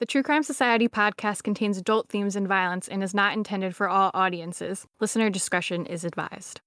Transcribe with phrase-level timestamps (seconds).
[0.00, 3.86] The True Crime Society podcast contains adult themes and violence and is not intended for
[3.86, 4.86] all audiences.
[4.98, 6.62] Listener discretion is advised.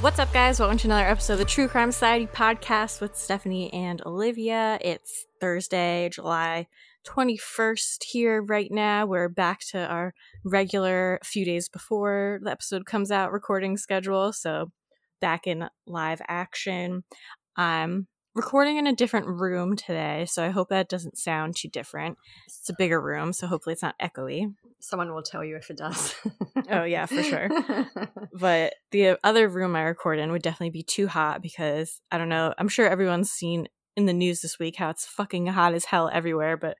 [0.00, 0.58] What's up, guys?
[0.58, 4.80] Welcome to another episode of the True Crime Society podcast with Stephanie and Olivia.
[4.80, 6.68] It's Thursday, July
[7.04, 9.06] 21st here right now.
[9.06, 14.32] We're back to our regular few days before the episode comes out recording schedule.
[14.32, 14.70] So
[15.20, 17.02] back in live action.
[17.56, 22.18] I'm recording in a different room today, so I hope that doesn't sound too different.
[22.46, 24.54] It's a bigger room, so hopefully it's not echoey.
[24.78, 26.14] Someone will tell you if it does.
[26.70, 27.48] oh, yeah, for sure.
[28.32, 32.28] but the other room I record in would definitely be too hot because I don't
[32.28, 32.54] know.
[32.58, 36.10] I'm sure everyone's seen in the news this week how it's fucking hot as hell
[36.12, 36.76] everywhere, but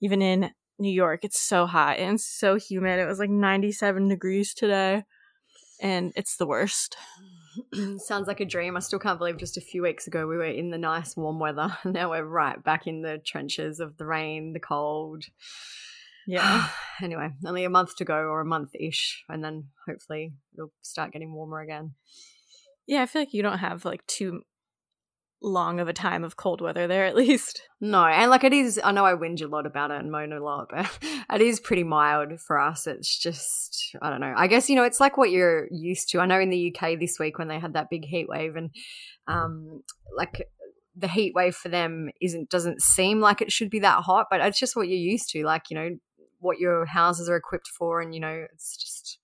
[0.00, 2.98] even in New York, it's so hot and so humid.
[2.98, 5.04] It was like 97 degrees today,
[5.80, 6.96] and it's the worst.
[7.98, 8.76] Sounds like a dream.
[8.76, 11.38] I still can't believe just a few weeks ago we were in the nice warm
[11.38, 11.76] weather.
[11.84, 15.24] Now we're right back in the trenches of the rain, the cold.
[16.26, 16.68] Yeah.
[17.02, 21.12] anyway, only a month to go or a month ish, and then hopefully it'll start
[21.12, 21.94] getting warmer again.
[22.86, 24.42] Yeah, I feel like you don't have like too
[25.42, 27.62] long of a time of cold weather there at least.
[27.82, 30.34] No, and like it is I know I whinge a lot about it and moan
[30.34, 30.86] a lot, but
[31.32, 32.86] it is pretty mild for us.
[32.86, 34.34] It's just I don't know.
[34.36, 36.20] I guess you know it's like what you're used to.
[36.20, 38.68] I know in the UK this week when they had that big heat wave and
[39.26, 39.82] um
[40.14, 40.46] like
[40.94, 44.42] the heat wave for them isn't doesn't seem like it should be that hot, but
[44.42, 45.44] it's just what you're used to.
[45.44, 45.96] Like, you know,
[46.38, 49.19] what your houses are equipped for and you know, it's just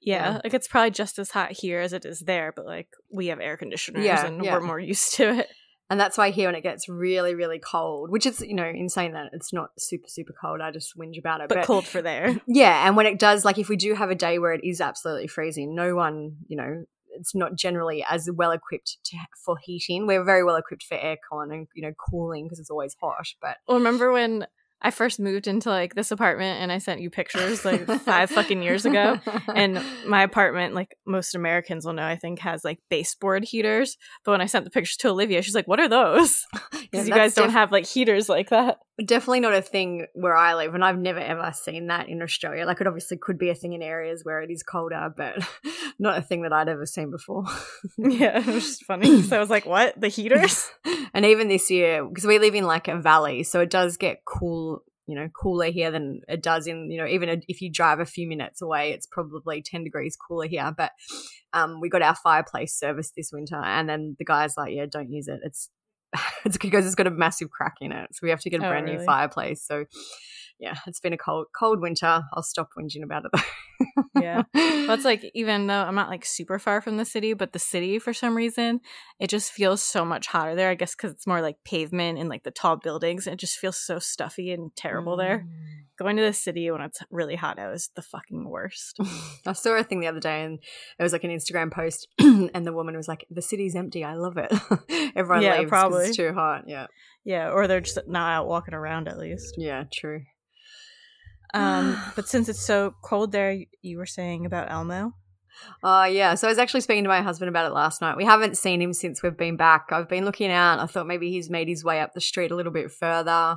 [0.00, 2.88] yeah, yeah, like it's probably just as hot here as it is there, but like
[3.12, 4.54] we have air conditioners yeah, and yeah.
[4.54, 5.48] we're more used to it.
[5.88, 9.12] And that's why here when it gets really, really cold, which is, you know, insane
[9.12, 10.60] that it's not super, super cold.
[10.60, 11.48] I just whinge about it.
[11.48, 12.40] But, but cold for there.
[12.48, 12.86] Yeah.
[12.86, 15.28] And when it does, like if we do have a day where it is absolutely
[15.28, 20.06] freezing, no one, you know, it's not generally as well equipped to, for heating.
[20.06, 23.28] We're very well equipped for aircon and, you know, cooling because it's always hot.
[23.40, 24.46] But well, remember when
[24.86, 28.62] I first moved into like this apartment and I sent you pictures like five fucking
[28.62, 29.18] years ago.
[29.52, 33.98] And my apartment, like most Americans will know, I think has like baseboard heaters.
[34.24, 36.46] But when I sent the pictures to Olivia, she's like, What are those?
[36.52, 38.78] Because yeah, you guys don't have like heaters like that.
[39.04, 40.72] Definitely not a thing where I live.
[40.76, 42.64] And I've never ever seen that in Australia.
[42.64, 45.34] Like it obviously could be a thing in areas where it is colder, but
[45.98, 47.42] not a thing that I'd ever seen before.
[47.98, 49.20] yeah, it was just funny.
[49.22, 50.00] So I was like, What?
[50.00, 50.70] The heaters?
[51.12, 54.24] and even this year, because we live in like a valley, so it does get
[54.24, 54.75] cool
[55.06, 58.06] you know cooler here than it does in you know even if you drive a
[58.06, 60.72] few minutes away it's probably 10 degrees cooler here.
[60.76, 60.92] But
[61.52, 65.10] um, we got our fireplace service this winter and then the guy's like yeah don't
[65.10, 65.40] use it.
[65.42, 65.70] It's
[66.44, 68.08] it's because it's got a massive crack in it.
[68.12, 68.98] So we have to get a oh, brand really?
[68.98, 69.64] new fireplace.
[69.64, 69.84] So
[70.58, 72.22] yeah, it's been a cold cold winter.
[72.32, 74.20] I'll stop whinging about it though.
[74.20, 74.42] yeah.
[74.54, 77.58] Well, it's like even though I'm not like super far from the city, but the
[77.58, 78.80] city for some reason
[79.18, 80.70] it just feels so much hotter there.
[80.70, 83.26] I guess because it's more like pavement and like the tall buildings.
[83.26, 85.18] It just feels so stuffy and terrible mm.
[85.18, 85.46] there.
[85.98, 88.98] Going to the city when it's really hot out is the fucking worst.
[89.46, 90.58] I saw a thing the other day and
[90.98, 94.04] it was like an Instagram post, and the woman was like, "The city's empty.
[94.04, 94.52] I love it.
[95.16, 96.86] Everyone yeah, leaves because it's too hot." Yeah.
[97.24, 99.56] Yeah, or they're just not out walking around at least.
[99.58, 100.22] Yeah, true.
[101.56, 105.12] Um, but since it's so cold there, you were saying about Elmo.
[105.82, 106.34] Oh, uh, yeah.
[106.34, 108.16] So I was actually speaking to my husband about it last night.
[108.16, 109.86] We haven't seen him since we've been back.
[109.90, 110.80] I've been looking out.
[110.80, 113.56] I thought maybe he's made his way up the street a little bit further,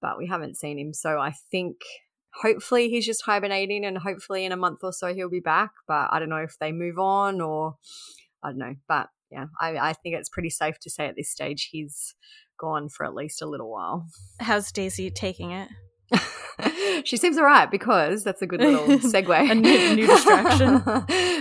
[0.00, 0.92] but we haven't seen him.
[0.92, 1.76] So I think
[2.34, 5.70] hopefully he's just hibernating and hopefully in a month or so he'll be back.
[5.86, 7.76] But I don't know if they move on or
[8.42, 8.74] I don't know.
[8.86, 12.14] But yeah, I, I think it's pretty safe to say at this stage he's
[12.60, 14.06] gone for at least a little while.
[14.40, 15.68] How's Daisy taking it?
[17.04, 19.28] she seems all right because that's a good little segue.
[19.50, 20.82] a new, new distraction.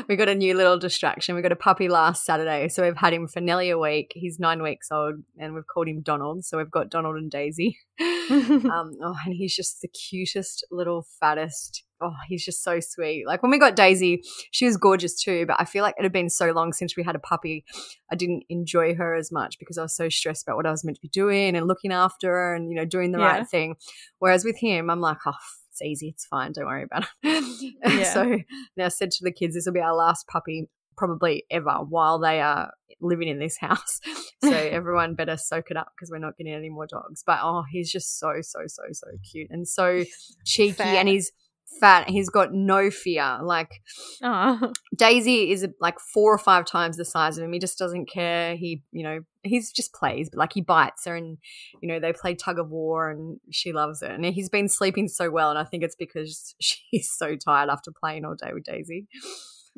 [0.07, 1.35] we got a new little distraction.
[1.35, 4.11] We got a puppy last Saturday, so we've had him for nearly a week.
[4.15, 6.45] He's nine weeks old, and we've called him Donald.
[6.45, 7.77] So we've got Donald and Daisy.
[7.99, 13.25] um, oh, and he's just the cutest little fattest oh, he's just so sweet.
[13.25, 14.21] Like when we got Daisy,
[14.51, 17.03] she was gorgeous too, but I feel like it had been so long since we
[17.03, 17.65] had a puppy.
[18.11, 20.83] I didn't enjoy her as much because I was so stressed about what I was
[20.83, 23.37] meant to be doing and looking after her and, you know, doing the yeah.
[23.37, 23.75] right thing.
[24.19, 25.33] Whereas with him, I'm like, oh,
[25.71, 26.09] it's easy.
[26.09, 26.51] It's fine.
[26.53, 27.73] Don't worry about it.
[27.87, 28.13] Yeah.
[28.13, 28.37] so
[28.75, 32.19] now I said to the kids, this will be our last puppy probably ever while
[32.19, 34.01] they are living in this house.
[34.43, 37.23] So everyone better soak it up because we're not getting any more dogs.
[37.25, 40.03] But oh, he's just so, so, so, so cute and so
[40.45, 40.73] cheeky.
[40.73, 40.99] Fair.
[40.99, 41.31] And he's
[41.79, 42.09] fat.
[42.09, 43.39] He's got no fear.
[43.43, 43.81] Like
[44.23, 44.71] Aw.
[44.95, 47.53] Daisy is like four or five times the size of him.
[47.53, 48.55] He just doesn't care.
[48.55, 51.37] He, you know, he's just plays, but like he bites her and,
[51.81, 54.11] you know, they play tug of war and she loves it.
[54.11, 55.49] And he's been sleeping so well.
[55.49, 59.07] And I think it's because she's so tired after playing all day with Daisy.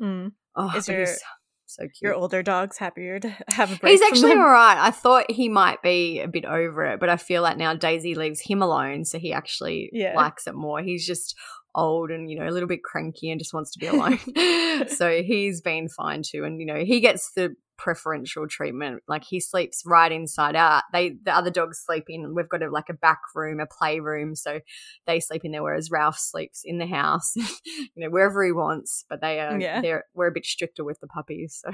[0.00, 0.32] Mm.
[0.56, 1.20] Oh, Is he's
[1.66, 1.92] so cute.
[2.02, 3.92] Your older dog's happier to have a break.
[3.92, 4.76] He's actually all right.
[4.78, 8.14] I thought he might be a bit over it, but I feel like now Daisy
[8.16, 10.14] leaves him alone, so he actually Yeah.
[10.16, 10.82] likes it more.
[10.82, 11.36] He's just
[11.74, 14.18] old and you know a little bit cranky and just wants to be alone.
[14.88, 19.02] so he's been fine too, and you know he gets the preferential treatment.
[19.08, 20.82] Like he sleeps right inside out.
[20.92, 22.34] They the other dogs sleep in.
[22.34, 24.60] We've got a, like a back room, a play room, so
[25.06, 25.62] they sleep in there.
[25.62, 29.04] Whereas Ralph sleeps in the house, you know wherever he wants.
[29.08, 29.80] But they are Yeah.
[29.80, 31.62] they're we're a bit stricter with the puppies.
[31.64, 31.70] So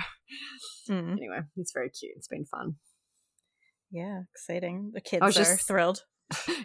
[0.92, 1.12] Mm.
[1.16, 2.12] anyway, it's very cute.
[2.16, 2.76] It's been fun.
[3.90, 4.92] Yeah, exciting.
[4.94, 6.04] The kids are just- thrilled.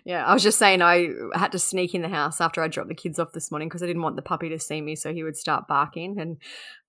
[0.03, 2.89] Yeah, I was just saying I had to sneak in the house after I dropped
[2.89, 5.13] the kids off this morning because I didn't want the puppy to see me, so
[5.13, 6.37] he would start barking, and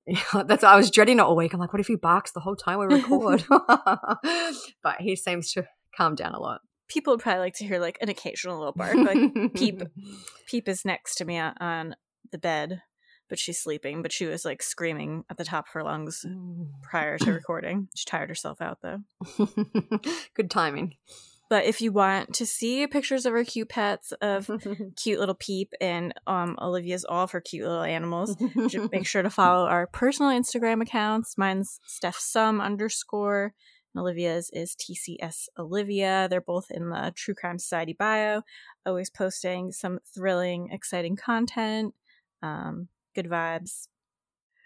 [0.48, 1.52] that's I was dreading it all week.
[1.52, 3.44] I'm like, what if he barks the whole time we record?
[4.82, 5.66] but he seems to
[5.96, 6.60] calm down a lot.
[6.88, 8.94] People would probably like to hear like an occasional little bark.
[8.96, 9.82] Like Peep.
[10.46, 11.96] Peep is next to me on- on
[12.32, 12.82] the bed,
[13.28, 14.02] but she's sleeping.
[14.02, 16.24] But she was like screaming at the top of her lungs
[16.82, 17.88] prior to recording.
[17.94, 19.00] She tired herself out though.
[20.34, 20.96] Good timing.
[21.52, 24.50] But if you want to see pictures of our cute pets, of
[24.96, 28.34] cute little Peep and um Olivia's all of her cute little animals,
[28.90, 31.36] make sure to follow our personal Instagram accounts.
[31.36, 33.52] Mine's Steph Sum underscore,
[33.94, 36.26] and Olivia's is TCS Olivia.
[36.30, 38.40] They're both in the True Crime Society bio,
[38.86, 41.92] always posting some thrilling, exciting content,
[42.42, 43.88] um, good vibes.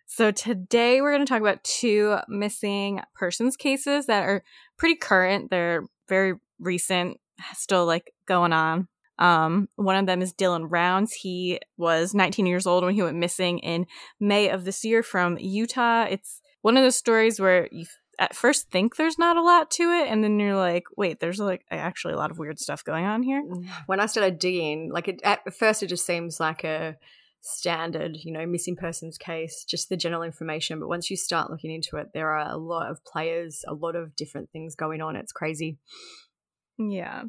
[0.06, 4.44] So today we're going to talk about two missing persons cases that are
[4.76, 5.50] pretty current.
[5.50, 7.18] They're very recent,
[7.54, 8.88] still like going on.
[9.18, 11.12] Um, one of them is Dylan Rounds.
[11.12, 13.86] He was 19 years old when he went missing in
[14.20, 16.06] May of this year from Utah.
[16.08, 17.86] It's one of those stories where you
[18.18, 21.38] at first think there's not a lot to it, and then you're like, wait, there's
[21.38, 23.42] like actually a lot of weird stuff going on here.
[23.86, 26.96] when I started digging, like it, at first it just seems like a
[27.42, 30.80] standard, you know, missing persons case, just the general information.
[30.80, 33.94] But once you start looking into it, there are a lot of players, a lot
[33.94, 35.16] of different things going on.
[35.16, 35.78] It's crazy.
[36.78, 37.24] Yeah.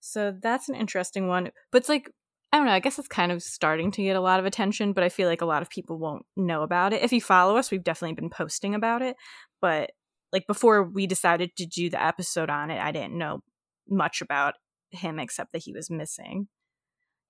[0.00, 1.50] So that's an interesting one.
[1.70, 2.10] But it's like,
[2.52, 4.92] I don't know, I guess it's kind of starting to get a lot of attention,
[4.92, 7.02] but I feel like a lot of people won't know about it.
[7.02, 9.16] If you follow us, we've definitely been posting about it.
[9.60, 9.92] But
[10.32, 13.40] like before we decided to do the episode on it, I didn't know
[13.88, 14.54] much about
[14.90, 16.48] him except that he was missing.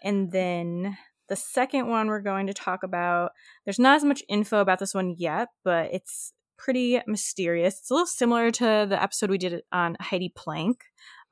[0.02, 0.96] And then
[1.28, 3.30] the second one we're going to talk about,
[3.64, 6.32] there's not as much info about this one yet, but it's
[6.62, 7.80] pretty mysterious.
[7.80, 10.76] It's a little similar to the episode we did on Heidi Planck.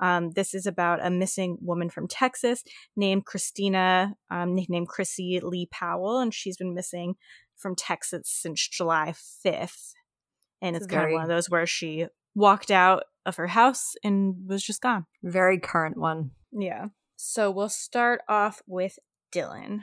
[0.01, 2.65] Um, this is about a missing woman from Texas
[2.97, 7.15] named Christina, um, nicknamed Chrissy Lee Powell, and she's been missing
[7.57, 9.93] from Texas since July 5th.
[10.63, 13.95] And it's It's kind of one of those where she walked out of her house
[14.03, 15.07] and was just gone.
[15.23, 16.33] Very current one.
[16.53, 16.87] Yeah.
[17.17, 18.99] So we'll start off with
[19.33, 19.81] Dylan.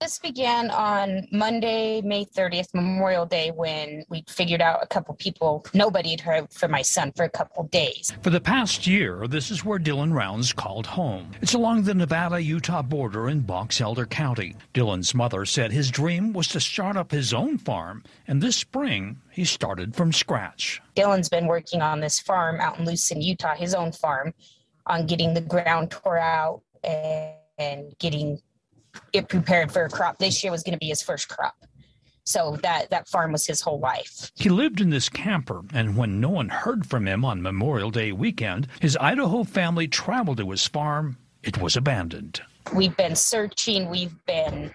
[0.00, 5.64] This began on Monday, May 30th, Memorial Day, when we figured out a couple people,
[5.72, 8.12] nobody had heard from my son for a couple days.
[8.20, 11.30] For the past year, this is where Dylan Rounds called home.
[11.40, 14.56] It's along the Nevada Utah border in Box Elder County.
[14.74, 19.22] Dylan's mother said his dream was to start up his own farm, and this spring
[19.30, 20.82] he started from scratch.
[20.96, 24.34] Dylan's been working on this farm out in Lucin, Utah, his own farm,
[24.86, 28.38] on getting the ground tore out and, and getting
[29.14, 30.18] it prepared for a crop.
[30.18, 31.54] This year was going to be his first crop.
[32.24, 34.32] So that, that farm was his whole life.
[34.34, 38.12] He lived in this camper, and when no one heard from him on Memorial Day
[38.12, 41.18] weekend, his Idaho family traveled to his farm.
[41.42, 42.40] It was abandoned.
[42.74, 44.74] We've been searching, we've been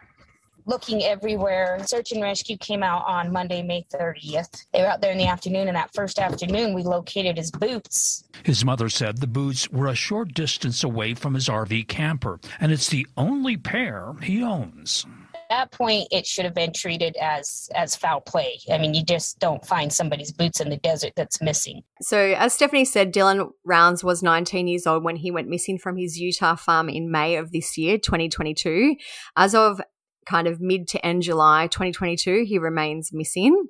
[0.69, 1.79] looking everywhere.
[1.85, 4.65] Search and rescue came out on Monday, May 30th.
[4.71, 8.23] They were out there in the afternoon, and that first afternoon, we located his boots.
[8.43, 12.71] His mother said the boots were a short distance away from his RV camper, and
[12.71, 15.05] it's the only pair he owns.
[15.33, 18.59] At that point, it should have been treated as as foul play.
[18.71, 21.81] I mean, you just don't find somebody's boots in the desert that's missing.
[22.01, 25.97] So, as Stephanie said, Dylan Rounds was 19 years old when he went missing from
[25.97, 28.95] his Utah farm in May of this year, 2022.
[29.35, 29.81] As of
[30.29, 33.65] kind of mid to end July 2022, he remains missing.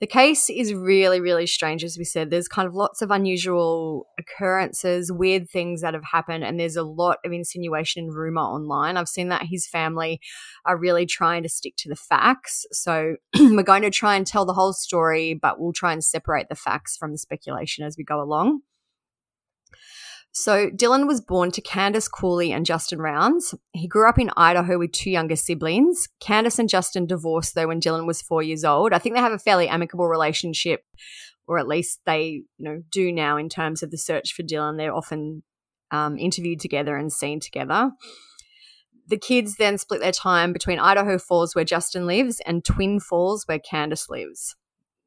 [0.00, 2.28] The case is really, really strange, as we said.
[2.28, 6.82] There's kind of lots of unusual occurrences, weird things that have happened, and there's a
[6.82, 8.96] lot of insinuation and rumor online.
[8.96, 10.20] I've seen that his family
[10.66, 12.66] are really trying to stick to the facts.
[12.72, 16.48] So we're going to try and tell the whole story, but we'll try and separate
[16.48, 18.60] the facts from the speculation as we go along.
[20.36, 23.54] So, Dylan was born to Candace Cooley and Justin Rounds.
[23.70, 26.08] He grew up in Idaho with two younger siblings.
[26.18, 28.92] Candace and Justin divorced, though, when Dylan was four years old.
[28.92, 30.80] I think they have a fairly amicable relationship,
[31.46, 34.76] or at least they, you know, do now in terms of the search for Dylan.
[34.76, 35.44] They're often
[35.92, 37.92] um, interviewed together and seen together.
[39.06, 43.44] The kids then split their time between Idaho Falls, where Justin lives, and Twin Falls,
[43.46, 44.56] where Candace lives.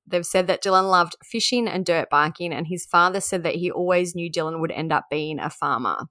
[0.07, 3.69] They've said that Dylan loved fishing and dirt biking, and his father said that he
[3.69, 6.05] always knew Dylan would end up being a farmer.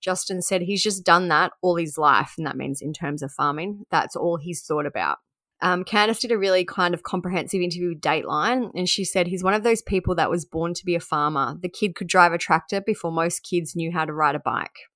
[0.00, 3.32] Justin said he's just done that all his life, and that means in terms of
[3.32, 3.84] farming.
[3.90, 5.18] That's all he's thought about.
[5.62, 9.44] Um, Candace did a really kind of comprehensive interview with Dateline, and she said he's
[9.44, 11.56] one of those people that was born to be a farmer.
[11.60, 14.89] The kid could drive a tractor before most kids knew how to ride a bike.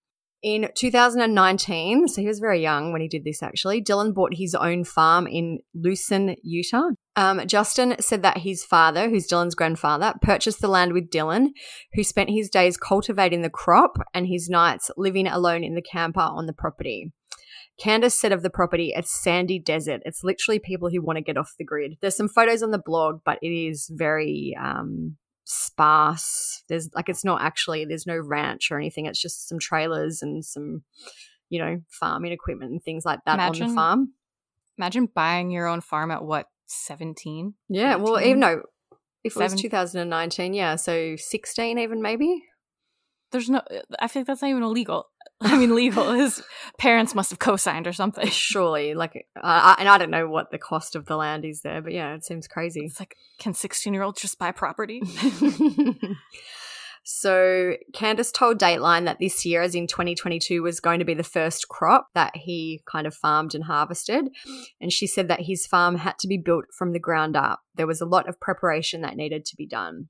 [0.45, 4.55] In 2019, so he was very young when he did this actually, Dylan bought his
[4.55, 6.91] own farm in Lucin, Utah.
[7.17, 11.53] Um, Justin said that his father, who's Dylan's grandfather, purchased the land with Dylan,
[11.95, 16.21] who spent his days cultivating the crop and his nights living alone in the camper
[16.21, 17.11] on the property.
[17.81, 20.03] Candace said of the property, it's sandy desert.
[20.05, 21.97] It's literally people who want to get off the grid.
[22.03, 26.63] There's some photos on the blog, but it is very um, sparse.
[26.69, 29.07] There's like it's not actually there's no ranch or anything.
[29.07, 30.83] It's just some trailers and some
[31.51, 34.13] you know farming equipment and things like that imagine, on the farm.
[34.79, 37.55] Imagine buying your own farm at what 17?
[37.69, 38.03] Yeah, 18?
[38.03, 38.63] well even no
[39.23, 39.47] if Seven?
[39.47, 42.43] it was 2019, yeah, so 16 even maybe.
[43.33, 43.63] There's no
[43.99, 45.07] I think that's not even illegal.
[45.41, 46.13] I mean, legal.
[46.13, 46.43] His
[46.79, 48.27] parents must have co-signed or something.
[48.31, 51.83] Surely, like, uh, and I don't know what the cost of the land is there,
[51.83, 52.85] but yeah, it seems crazy.
[52.85, 55.03] It's like, can sixteen-year-olds just buy property?
[57.05, 61.25] so Candace told Dateline that this year, as in 2022, was going to be the
[61.25, 64.29] first crop that he kind of farmed and harvested,
[64.81, 67.61] and she said that his farm had to be built from the ground up.
[67.75, 70.09] There was a lot of preparation that needed to be done.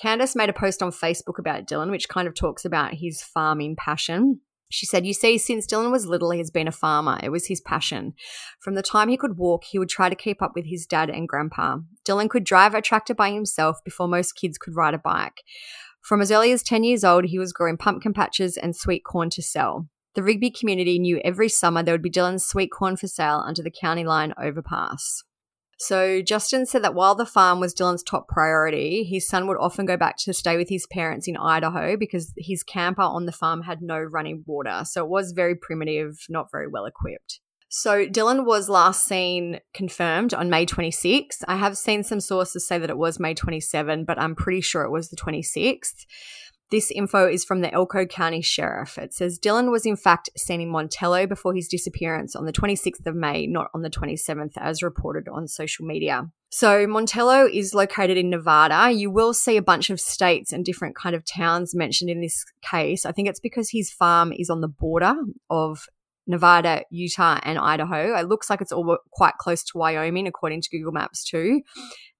[0.00, 3.76] Candace made a post on Facebook about Dylan, which kind of talks about his farming
[3.76, 4.40] passion.
[4.70, 7.18] She said, You see, since Dylan was little, he has been a farmer.
[7.22, 8.14] It was his passion.
[8.60, 11.10] From the time he could walk, he would try to keep up with his dad
[11.10, 11.78] and grandpa.
[12.08, 15.42] Dylan could drive a tractor by himself before most kids could ride a bike.
[16.02, 19.28] From as early as 10 years old, he was growing pumpkin patches and sweet corn
[19.30, 19.88] to sell.
[20.14, 23.62] The Rigby community knew every summer there would be Dylan's sweet corn for sale under
[23.62, 25.22] the county line overpass.
[25.80, 29.86] So Justin said that while the farm was Dylan's top priority, his son would often
[29.86, 33.62] go back to stay with his parents in Idaho because his camper on the farm
[33.62, 34.82] had no running water.
[34.84, 37.40] So it was very primitive, not very well equipped.
[37.70, 41.44] So Dylan was last seen confirmed on May 26th.
[41.48, 44.82] I have seen some sources say that it was May 27, but I'm pretty sure
[44.82, 46.04] it was the 26th.
[46.70, 48.96] This info is from the Elko County Sheriff.
[48.96, 53.04] It says Dylan was in fact seen in Montello before his disappearance on the 26th
[53.06, 56.30] of May, not on the 27th, as reported on social media.
[56.48, 58.92] So Montello is located in Nevada.
[58.92, 62.44] You will see a bunch of states and different kind of towns mentioned in this
[62.62, 63.04] case.
[63.04, 65.14] I think it's because his farm is on the border
[65.48, 65.86] of
[66.26, 68.16] Nevada, Utah, and Idaho.
[68.16, 71.62] It looks like it's all quite close to Wyoming, according to Google Maps, too.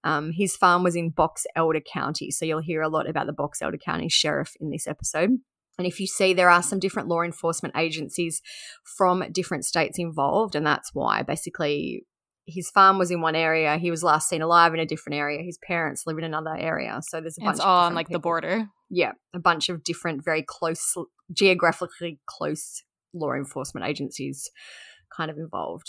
[0.04, 2.30] Um, his farm was in Box Elder County.
[2.30, 5.30] So you'll hear a lot about the Box Elder County Sheriff in this episode.
[5.78, 8.42] And if you see, there are some different law enforcement agencies
[8.84, 10.54] from different states involved.
[10.54, 12.04] And that's why basically
[12.46, 13.78] his farm was in one area.
[13.78, 15.42] He was last seen alive in a different area.
[15.42, 17.00] His parents live in another area.
[17.02, 18.18] So there's a bunch it's all on like people.
[18.18, 18.68] the border.
[18.90, 19.12] Yeah.
[19.34, 20.94] A bunch of different, very close,
[21.32, 22.82] geographically close
[23.14, 24.50] law enforcement agencies
[25.16, 25.86] kind of involved.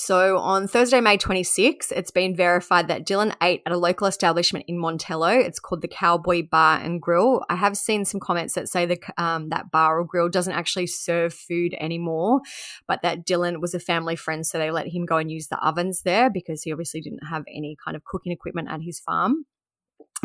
[0.00, 4.64] So on Thursday, May 26, it's been verified that Dylan ate at a local establishment
[4.68, 5.44] in Montello.
[5.44, 7.44] It's called the Cowboy Bar and Grill.
[7.50, 10.86] I have seen some comments that say that um, that bar or grill doesn't actually
[10.86, 12.42] serve food anymore,
[12.86, 15.58] but that Dylan was a family friend, so they let him go and use the
[15.58, 19.46] ovens there because he obviously didn't have any kind of cooking equipment at his farm.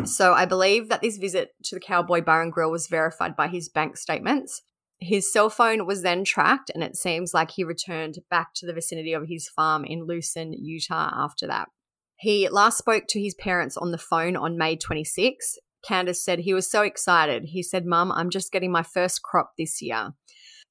[0.04, 3.48] So I believe that this visit to the Cowboy Bar and Grill was verified by
[3.48, 4.62] his bank statements.
[5.00, 8.72] His cell phone was then tracked, and it seems like he returned back to the
[8.72, 11.68] vicinity of his farm in Lucin, Utah after that.
[12.16, 15.58] He last spoke to his parents on the phone on May 26.
[15.86, 17.44] Candace said he was so excited.
[17.46, 20.14] He said, Mum, I'm just getting my first crop this year.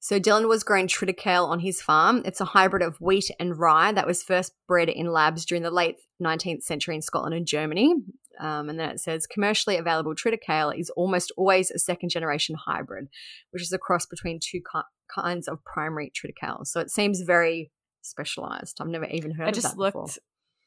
[0.00, 2.22] So Dylan was growing triticale on his farm.
[2.24, 5.70] It's a hybrid of wheat and rye that was first bred in labs during the
[5.70, 7.94] late 19th century in Scotland and Germany.
[8.40, 13.08] Um, and then it says commercially available triticale is almost always a second generation hybrid,
[13.50, 14.80] which is a cross between two ki-
[15.14, 16.66] kinds of primary triticale.
[16.66, 17.70] So it seems very
[18.02, 18.78] specialized.
[18.80, 20.08] I've never even heard I of just that looked, before.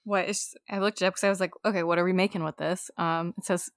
[0.04, 2.44] What is, I looked it up because I was like, okay, what are we making
[2.44, 2.90] with this?
[2.98, 3.70] Um, it says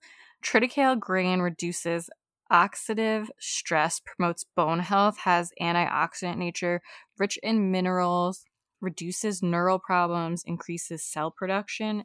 [0.44, 2.08] triticale grain reduces
[2.50, 6.80] oxidative stress, promotes bone health, has antioxidant nature,
[7.18, 8.44] rich in minerals,
[8.80, 12.04] reduces neural problems, increases cell production,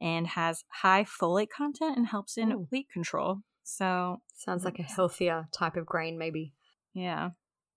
[0.00, 2.68] and has high folate content and helps in Ooh.
[2.70, 3.40] weight control.
[3.64, 6.52] So Sounds like a healthier type of grain, maybe.
[6.92, 7.30] yeah.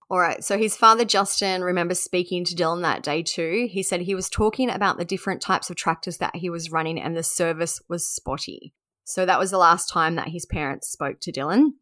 [0.08, 0.42] All right.
[0.42, 3.68] So his father, Justin, remembers speaking to Dylan that day too.
[3.70, 7.00] He said he was talking about the different types of tractors that he was running
[7.00, 8.74] and the service was spotty.
[9.04, 11.74] So that was the last time that his parents spoke to Dylan.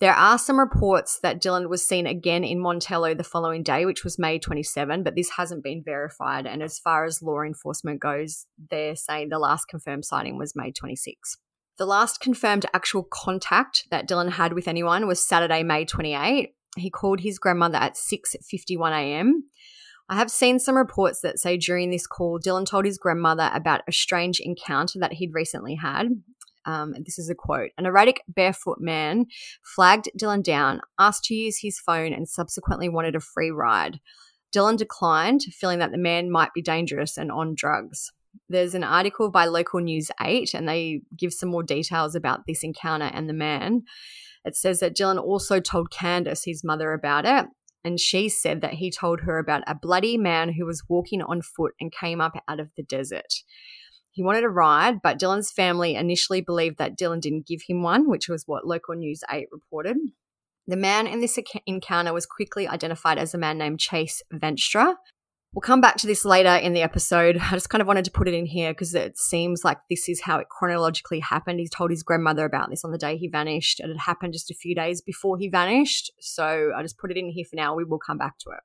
[0.00, 4.02] There are some reports that Dylan was seen again in Montello the following day, which
[4.02, 6.46] was May 27, but this hasn't been verified.
[6.46, 10.72] And as far as law enforcement goes, they're saying the last confirmed sighting was May
[10.72, 11.36] 26.
[11.76, 16.54] The last confirmed actual contact that Dylan had with anyone was Saturday, May 28.
[16.78, 19.44] He called his grandmother at 6:51 a.m.
[20.08, 23.82] I have seen some reports that say during this call, Dylan told his grandmother about
[23.86, 26.08] a strange encounter that he'd recently had.
[26.64, 29.26] Um, this is a quote An erratic barefoot man
[29.62, 34.00] flagged Dylan down, asked to use his phone, and subsequently wanted a free ride.
[34.54, 38.12] Dylan declined, feeling that the man might be dangerous and on drugs.
[38.48, 42.62] There's an article by Local News 8, and they give some more details about this
[42.62, 43.82] encounter and the man.
[44.44, 47.46] It says that Dylan also told Candace, his mother, about it,
[47.84, 51.42] and she said that he told her about a bloody man who was walking on
[51.42, 53.34] foot and came up out of the desert.
[54.12, 58.08] He wanted a ride, but Dylan's family initially believed that Dylan didn't give him one,
[58.08, 59.96] which was what Local News 8 reported.
[60.66, 64.94] The man in this encounter was quickly identified as a man named Chase Venstra.
[65.52, 67.36] We'll come back to this later in the episode.
[67.36, 70.08] I just kind of wanted to put it in here because it seems like this
[70.08, 71.58] is how it chronologically happened.
[71.58, 73.80] He told his grandmother about this on the day he vanished.
[73.80, 76.12] And it happened just a few days before he vanished.
[76.20, 77.74] So I just put it in here for now.
[77.74, 78.60] We will come back to it.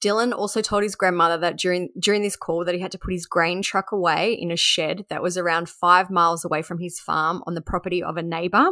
[0.00, 3.12] Dylan also told his grandmother that during during this call that he had to put
[3.12, 6.98] his grain truck away in a shed that was around five miles away from his
[6.98, 8.70] farm on the property of a neighbor.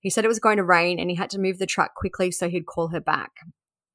[0.00, 2.30] He said it was going to rain and he had to move the truck quickly
[2.30, 3.30] so he'd call her back.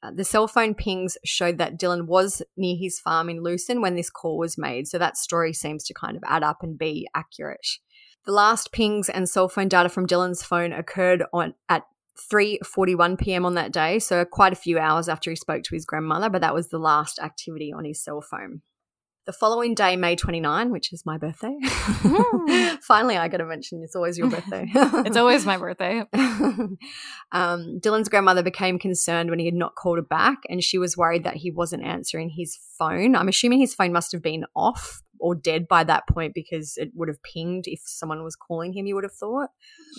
[0.03, 3.95] Uh, the cell phone pings showed that Dylan was near his farm in Lucin when
[3.95, 7.07] this call was made, so that story seems to kind of add up and be
[7.15, 7.67] accurate.
[8.25, 11.83] The last pings and cell phone data from Dylan's phone occurred on at
[12.31, 13.45] 3:41 p.m.
[13.45, 16.41] on that day, so quite a few hours after he spoke to his grandmother, but
[16.41, 18.61] that was the last activity on his cell phone.
[19.27, 21.55] The following day, May 29, which is my birthday.
[22.81, 24.65] Finally, I got to mention it's always your birthday.
[24.73, 26.03] It's always my birthday.
[26.13, 26.77] um,
[27.79, 31.23] Dylan's grandmother became concerned when he had not called her back, and she was worried
[31.23, 33.15] that he wasn't answering his phone.
[33.15, 36.89] I'm assuming his phone must have been off or dead by that point because it
[36.95, 39.49] would have pinged if someone was calling him, you would have thought.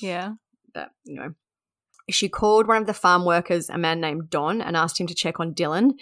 [0.00, 0.32] Yeah.
[0.74, 1.34] But, you know.
[2.10, 5.14] She called one of the farm workers, a man named Don, and asked him to
[5.14, 5.92] check on Dylan.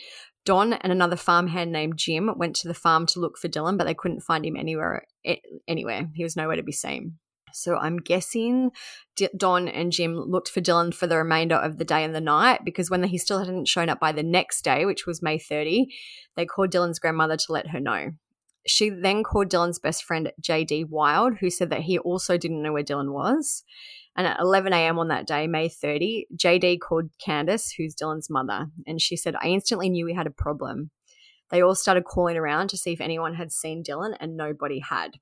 [0.44, 3.84] Don and another farmhand named Jim went to the farm to look for Dylan, but
[3.84, 5.04] they couldn't find him anywhere.
[5.24, 5.36] Eh,
[5.68, 7.18] anywhere, he was nowhere to be seen.
[7.52, 8.70] So I'm guessing
[9.16, 12.20] D- Don and Jim looked for Dylan for the remainder of the day and the
[12.20, 15.38] night because when he still hadn't shown up by the next day, which was May
[15.38, 15.88] 30,
[16.36, 18.12] they called Dylan's grandmother to let her know.
[18.66, 22.72] She then called Dylan's best friend JD Wild, who said that he also didn't know
[22.72, 23.64] where Dylan was.
[24.20, 24.98] And at 11 a.m.
[24.98, 29.46] on that day, May 30, JD called Candace, who's Dylan's mother, and she said, I
[29.46, 30.90] instantly knew we had a problem.
[31.50, 35.12] They all started calling around to see if anyone had seen Dylan, and nobody had.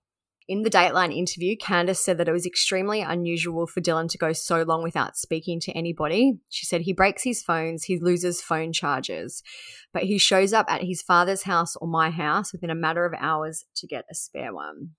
[0.49, 4.33] In the Dateline interview, Candace said that it was extremely unusual for Dylan to go
[4.33, 6.41] so long without speaking to anybody.
[6.49, 9.45] She said he breaks his phones, he loses phone charges,
[9.93, 13.15] but he shows up at his father's house or my house within a matter of
[13.17, 14.97] hours to get a spare one.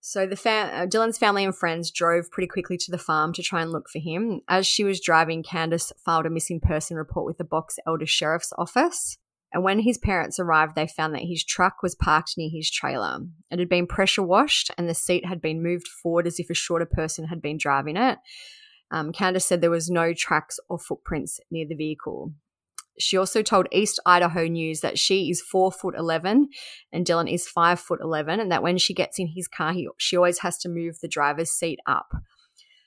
[0.00, 3.42] So the fa- uh, Dylan's family and friends drove pretty quickly to the farm to
[3.42, 4.40] try and look for him.
[4.48, 8.52] As she was driving, Candace filed a missing person report with the Box Elder Sheriff's
[8.56, 9.18] Office.
[9.52, 13.18] And when his parents arrived, they found that his truck was parked near his trailer.
[13.50, 16.54] It had been pressure washed, and the seat had been moved forward as if a
[16.54, 18.18] shorter person had been driving it.
[18.92, 22.32] Um, Candace said there was no tracks or footprints near the vehicle.
[22.98, 26.48] She also told East Idaho News that she is four foot eleven
[26.92, 29.88] and Dylan is five foot eleven, and that when she gets in his car, he,
[29.98, 32.12] she always has to move the driver's seat up.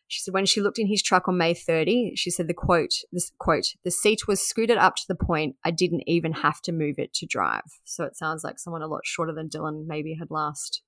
[0.08, 2.94] She said when she looked in his truck on May 30, she said the quote,
[3.12, 6.72] this quote, the seat was scooted up to the point I didn't even have to
[6.72, 7.64] move it to drive.
[7.84, 10.84] So it sounds like someone a lot shorter than Dylan maybe had last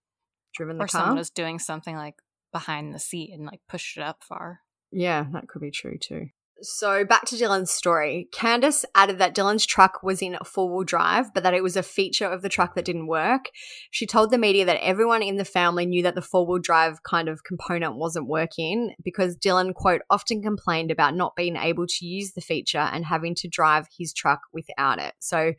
[0.53, 1.01] driven the Or car.
[1.01, 4.59] someone was doing something like behind the seat and like pushed it up far.
[4.91, 6.27] Yeah, that could be true too.
[6.61, 8.29] So back to Dylan's story.
[8.31, 11.83] Candace added that Dylan's truck was in four wheel drive, but that it was a
[11.83, 13.49] feature of the truck that didn't work.
[13.91, 17.03] She told the media that everyone in the family knew that the four wheel drive
[17.03, 22.05] kind of component wasn't working because Dylan, quote, often complained about not being able to
[22.05, 25.13] use the feature and having to drive his truck without it.
[25.19, 25.53] So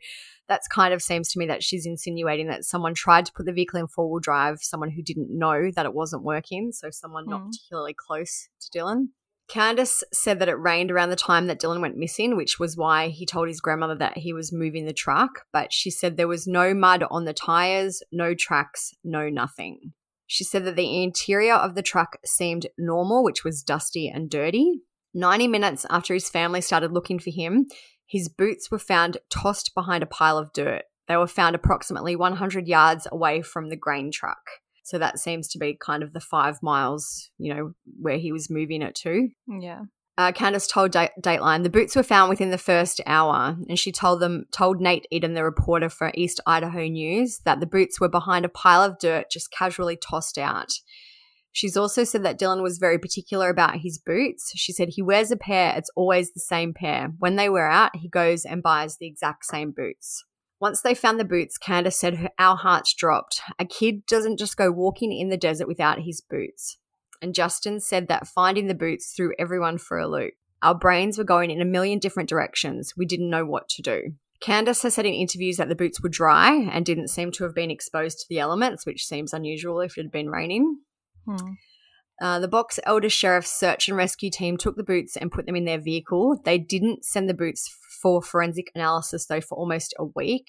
[0.47, 3.53] that's kind of seems to me that she's insinuating that someone tried to put the
[3.53, 6.71] vehicle in four wheel drive, someone who didn't know that it wasn't working.
[6.71, 7.51] So someone not Mm.
[7.51, 9.09] particularly close to Dylan.
[9.47, 13.07] Candace said that it rained around the time that Dylan went missing, which was why
[13.07, 15.45] he told his grandmother that he was moving the truck.
[15.53, 19.93] But she said there was no mud on the tires, no tracks, no nothing.
[20.25, 24.81] She said that the interior of the truck seemed normal, which was dusty and dirty.
[25.13, 27.67] 90 minutes after his family started looking for him,
[28.05, 30.83] his boots were found tossed behind a pile of dirt.
[31.07, 34.37] They were found approximately 100 yards away from the grain truck.
[34.87, 38.49] So that seems to be kind of the five miles, you know, where he was
[38.49, 39.27] moving it to.
[39.45, 39.81] Yeah.
[40.17, 43.91] Uh, Candace told da- Dateline the boots were found within the first hour, and she
[43.91, 48.07] told them told Nate Eaton, the reporter for East Idaho News, that the boots were
[48.07, 50.71] behind a pile of dirt just casually tossed out.
[51.51, 54.53] She's also said that Dylan was very particular about his boots.
[54.55, 57.11] She said he wears a pair, it's always the same pair.
[57.19, 60.23] When they wear out, he goes and buys the exact same boots.
[60.59, 63.41] Once they found the boots, Candace said our hearts dropped.
[63.59, 66.77] A kid doesn't just go walking in the desert without his boots.
[67.21, 70.33] And Justin said that finding the boots threw everyone for a loop.
[70.61, 72.93] Our brains were going in a million different directions.
[72.97, 74.13] We didn't know what to do.
[74.39, 77.55] Candace has said in interviews that the boots were dry and didn't seem to have
[77.55, 80.79] been exposed to the elements, which seems unusual if it had been raining.
[81.25, 81.53] Hmm.
[82.21, 85.55] Uh, the Box Elder Sheriff's search and rescue team took the boots and put them
[85.55, 86.39] in their vehicle.
[86.43, 87.69] They didn't send the boots
[88.01, 90.45] for forensic analysis, though, for almost a week.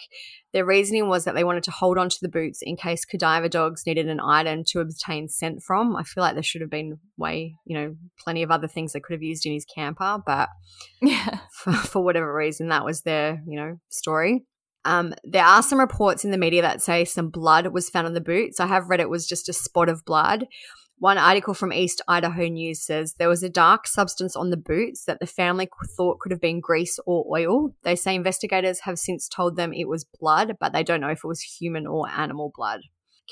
[0.52, 3.48] Their reasoning was that they wanted to hold on to the boots in case cadaver
[3.48, 5.96] dogs needed an item to obtain scent from.
[5.96, 9.00] I feel like there should have been way, you know, plenty of other things they
[9.00, 10.48] could have used in his camper, but
[11.02, 11.40] Yeah.
[11.52, 14.44] for, for whatever reason, that was their, you know, story.
[14.84, 18.14] Um, there are some reports in the media that say some blood was found on
[18.14, 18.60] the boots.
[18.60, 20.46] I have read it was just a spot of blood.
[21.00, 25.04] One article from East Idaho News says there was a dark substance on the boots
[25.04, 27.70] that the family thought could have been grease or oil.
[27.84, 31.22] They say investigators have since told them it was blood, but they don't know if
[31.22, 32.80] it was human or animal blood.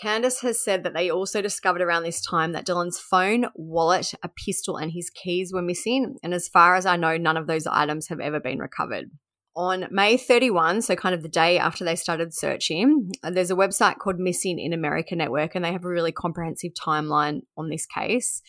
[0.01, 4.29] Candace has said that they also discovered around this time that Dylan's phone, wallet, a
[4.29, 6.19] pistol, and his keys were missing.
[6.23, 9.07] And as far as I know, none of those items have ever been recovered.
[9.57, 13.57] On May 31, so kind of the day after they started searching, uh, there's a
[13.57, 17.87] website called Missing in America Network, and they have a really comprehensive timeline on this
[17.87, 18.43] case.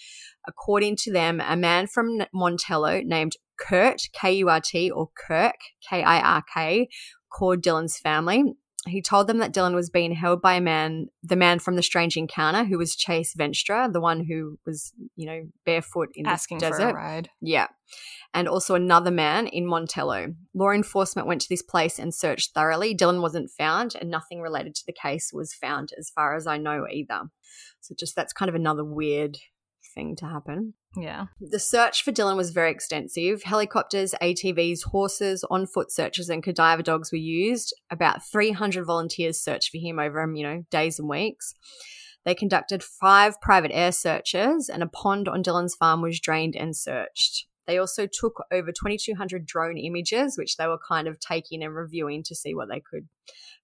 [0.45, 5.55] According to them, a man from Montello named Kurt, K U R T, or Kirk,
[5.89, 6.89] K I R K,
[7.31, 8.43] called Dylan's family.
[8.87, 11.83] He told them that Dylan was being held by a man, the man from the
[11.83, 16.59] strange encounter, who was Chase Venstra, the one who was, you know, barefoot in Asking
[16.59, 16.89] the for desert.
[16.89, 17.29] a ride.
[17.41, 17.67] Yeah.
[18.33, 20.35] And also another man in Montello.
[20.53, 22.95] Law enforcement went to this place and searched thoroughly.
[22.95, 26.57] Dylan wasn't found, and nothing related to the case was found, as far as I
[26.57, 27.23] know, either.
[27.79, 29.37] So, just that's kind of another weird
[29.95, 30.73] thing to happen.
[30.97, 31.27] Yeah.
[31.39, 33.43] The search for Dylan was very extensive.
[33.43, 37.73] Helicopters, ATVs, horses, on foot searches, and cadaver dogs were used.
[37.91, 41.53] About 300 volunteers searched for him over, um, you know, days and weeks.
[42.25, 46.75] They conducted five private air searches, and a pond on Dylan's farm was drained and
[46.75, 47.45] searched.
[47.67, 52.23] They also took over 2,200 drone images, which they were kind of taking and reviewing
[52.23, 53.07] to see what they could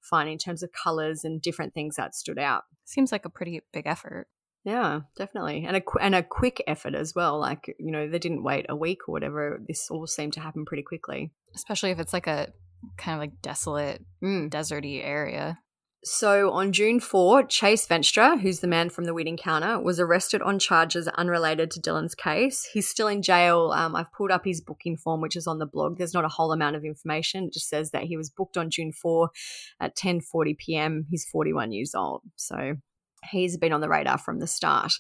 [0.02, 2.64] find in terms of colors and different things that stood out.
[2.86, 4.28] Seems like a pretty big effort.
[4.66, 7.38] Yeah, definitely, and a qu- and a quick effort as well.
[7.40, 9.62] Like you know, they didn't wait a week or whatever.
[9.68, 11.32] This all seemed to happen pretty quickly.
[11.54, 12.54] Especially if it's like a
[12.98, 14.50] kind of like desolate, Mm.
[14.50, 15.60] deserty area.
[16.06, 20.42] So on June 4, Chase Venstra, who's the man from the weed encounter, was arrested
[20.42, 22.68] on charges unrelated to Dylan's case.
[22.74, 23.72] He's still in jail.
[23.74, 25.98] Um, I've pulled up his booking form, which is on the blog.
[25.98, 27.46] There's not a whole amount of information.
[27.46, 29.30] It just says that he was booked on June 4
[29.80, 31.06] at 10:40 p.m.
[31.10, 32.76] He's 41 years old, so
[33.30, 34.94] he's been on the radar from the start.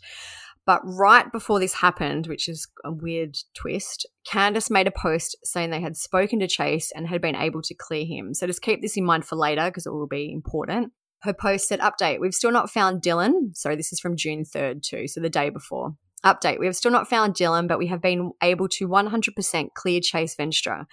[0.65, 5.69] But right before this happened, which is a weird twist, Candace made a post saying
[5.69, 8.33] they had spoken to Chase and had been able to clear him.
[8.33, 10.93] So just keep this in mind for later because it will be important.
[11.23, 13.55] Her post said, Update, we've still not found Dylan.
[13.55, 15.95] Sorry, this is from June 3rd, too, so the day before.
[16.25, 19.99] Update, we have still not found Dylan, but we have been able to 100% clear
[19.99, 20.85] Chase Venstra.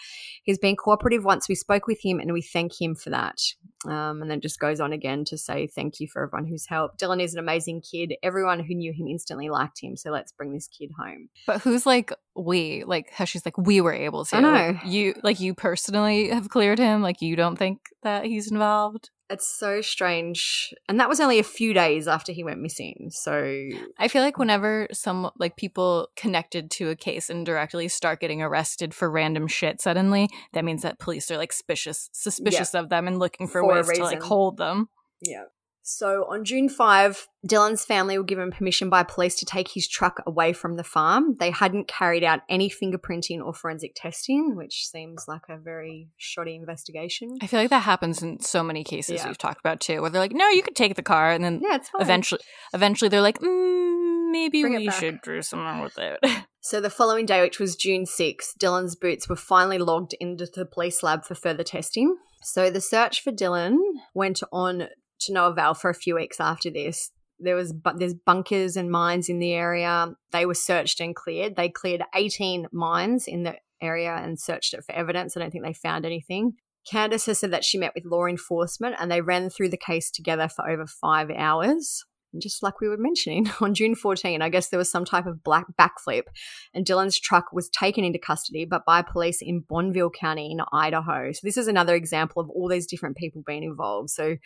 [0.43, 3.39] He's been cooperative once we spoke with him and we thank him for that.
[3.87, 7.01] Um, and then just goes on again to say thank you for everyone who's helped.
[7.01, 8.15] Dylan is an amazing kid.
[8.23, 11.31] Everyone who knew him instantly liked him, so let's bring this kid home.
[11.47, 12.85] But who's like we?
[12.85, 14.37] Like how she's like we were able to.
[14.37, 14.51] I know.
[14.51, 17.01] Like, you like you personally have cleared him.
[17.01, 19.11] Like you don't think that he's involved.
[19.31, 20.75] It's so strange.
[20.89, 23.11] And that was only a few days after he went missing.
[23.11, 28.21] So I feel like whenever some like people connected to a case and directly start
[28.21, 32.89] getting arrested for random shit suddenly, that means that police are like suspicious suspicious of
[32.89, 34.89] them and looking for, For ways to like hold them.
[35.23, 35.45] Yeah.
[35.93, 40.23] So on June 5, Dylan's family were given permission by police to take his truck
[40.25, 41.37] away from the farm.
[41.41, 46.55] They hadn't carried out any fingerprinting or forensic testing, which seems like a very shoddy
[46.55, 47.37] investigation.
[47.43, 49.27] I feel like that happens in so many cases Yeah.
[49.27, 51.61] we've talked about too, where they're like, "No, you could take the car," and then
[51.61, 52.41] Yeah, eventually,
[52.73, 56.21] eventually they're like, mm, "Maybe Bring we should do something with it."
[56.63, 60.67] So the following day, which was June 6, Dylan's boots were finally logged into the
[60.67, 62.17] police lab for further testing.
[62.43, 63.79] So the search for Dylan
[64.15, 64.89] went on
[65.21, 67.11] to no avail for a few weeks after this.
[67.39, 70.13] there was but there's bunkers and mines in the area.
[70.33, 71.57] They were searched and cleared.
[71.57, 75.37] They cleared 18 mines in the area and searched it for evidence.
[75.37, 76.55] I don't think they found anything.
[76.87, 80.11] Candace has said that she met with law enforcement and they ran through the case
[80.11, 82.05] together for over five hours.
[82.33, 85.27] And just like we were mentioning, on June 14, I guess there was some type
[85.27, 86.25] of black backflip,
[86.73, 91.33] and Dylan's truck was taken into custody, but by police in Bonneville County in Idaho.
[91.33, 94.11] So this is another example of all these different people being involved.
[94.11, 94.37] So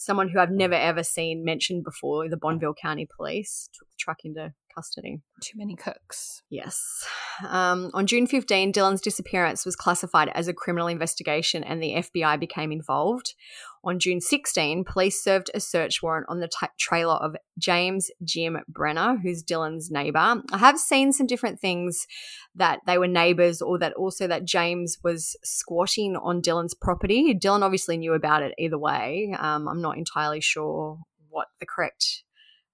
[0.00, 4.20] someone who I've never ever seen mentioned before, the Bonneville County Police took the truck
[4.24, 5.20] into custody.
[5.42, 6.42] Too many cooks.
[6.48, 7.06] Yes.
[7.46, 12.40] Um, on June 15, Dylan's disappearance was classified as a criminal investigation and the FBI
[12.40, 13.34] became involved.
[13.82, 18.58] On June 16, police served a search warrant on the t- trailer of James Jim
[18.68, 20.42] Brenner, who's Dylan's neighbor.
[20.52, 22.06] I have seen some different things
[22.54, 27.34] that they were neighbors or that also that James was squatting on Dylan's property.
[27.34, 29.34] Dylan obviously knew about it either way.
[29.38, 30.98] Um, I'm not entirely sure
[31.30, 32.24] what the correct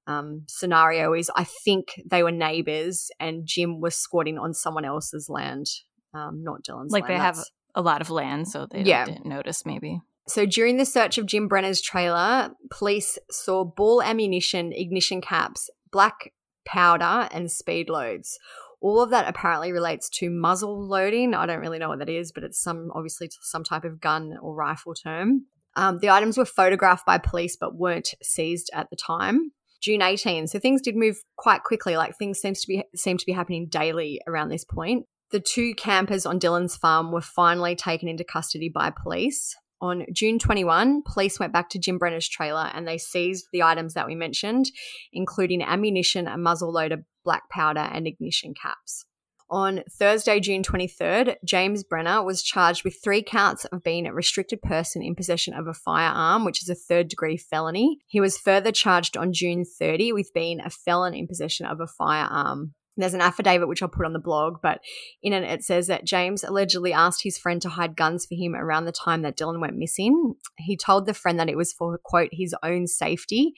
[0.09, 1.31] um, scenario is.
[1.37, 5.67] I think they were neighbors and Jim was squatting on someone else's land,
[6.15, 7.13] um, not Dylan's Like land.
[7.15, 7.39] they have
[7.77, 9.05] a lot of land, so they Yeah.
[9.05, 10.01] didn't notice maybe.
[10.29, 16.33] So during the search of Jim Brenner's trailer, police saw ball ammunition, ignition caps, black
[16.67, 18.39] powder, and speed loads.
[18.81, 21.33] All of that apparently relates to muzzle loading.
[21.33, 24.37] I don't really know what that is, but it's some obviously some type of gun
[24.43, 25.47] or rifle term.
[25.77, 29.53] Um, the items were photographed by police but weren't seized at the time.
[29.81, 30.49] June 18.
[30.49, 31.97] So things did move quite quickly.
[31.97, 35.07] Like things seems to be seem to be happening daily around this point.
[35.31, 39.55] The two campers on Dylan's farm were finally taken into custody by police.
[39.81, 43.95] On June 21, police went back to Jim Brenner's trailer and they seized the items
[43.95, 44.71] that we mentioned,
[45.13, 49.05] including ammunition, a muzzle loader, black powder, and ignition caps.
[49.49, 54.61] On Thursday, June 23rd, James Brenner was charged with three counts of being a restricted
[54.61, 57.99] person in possession of a firearm, which is a third degree felony.
[58.09, 61.87] He was further charged on June 30 with being a felon in possession of a
[61.87, 62.75] firearm.
[62.97, 64.81] There's an affidavit which I'll put on the blog, but
[65.23, 68.55] in it it says that James allegedly asked his friend to hide guns for him
[68.55, 70.35] around the time that Dylan went missing.
[70.57, 73.53] He told the friend that it was for, quote, his own safety,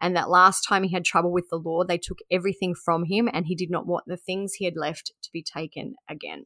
[0.00, 3.28] and that last time he had trouble with the law, they took everything from him
[3.32, 6.44] and he did not want the things he had left to be taken again.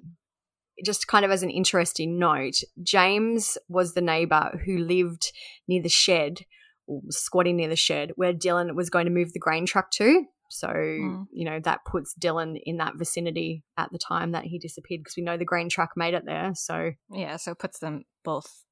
[0.84, 5.32] Just kind of as an interesting note, James was the neighbor who lived
[5.66, 6.42] near the shed,
[6.86, 10.24] or squatting near the shed, where Dylan was going to move the grain truck to.
[10.48, 11.26] So, mm.
[11.30, 15.16] you know, that puts Dylan in that vicinity at the time that he disappeared because
[15.16, 16.52] we know the grain truck made it there.
[16.54, 18.64] So, Yeah, so it puts them both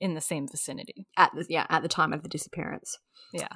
[0.00, 1.06] in the same vicinity.
[1.16, 2.98] at the yeah, at the time of the disappearance.
[3.32, 3.48] Yeah.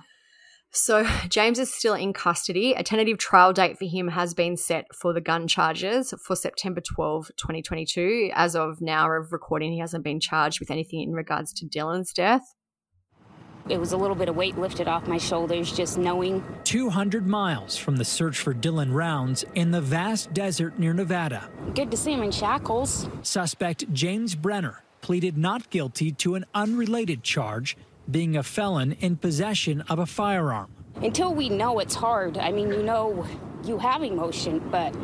[0.73, 2.73] So, James is still in custody.
[2.73, 6.81] A tentative trial date for him has been set for the gun charges for September
[6.81, 8.31] 12, 2022.
[8.35, 12.13] As of now of recording, he hasn't been charged with anything in regards to Dylan's
[12.13, 12.43] death.
[13.69, 17.77] It was a little bit of weight lifted off my shoulders just knowing 200 miles
[17.77, 21.51] from the search for Dylan Rounds in the vast desert near Nevada.
[21.75, 23.09] good to see him in shackles.
[23.23, 27.77] Suspect James Brenner pleaded not guilty to an unrelated charge,
[28.09, 30.71] being a felon in possession of a firearm.
[31.03, 32.39] Until we know it's hard.
[32.39, 33.27] I mean, you know,
[33.69, 34.95] you have emotion, but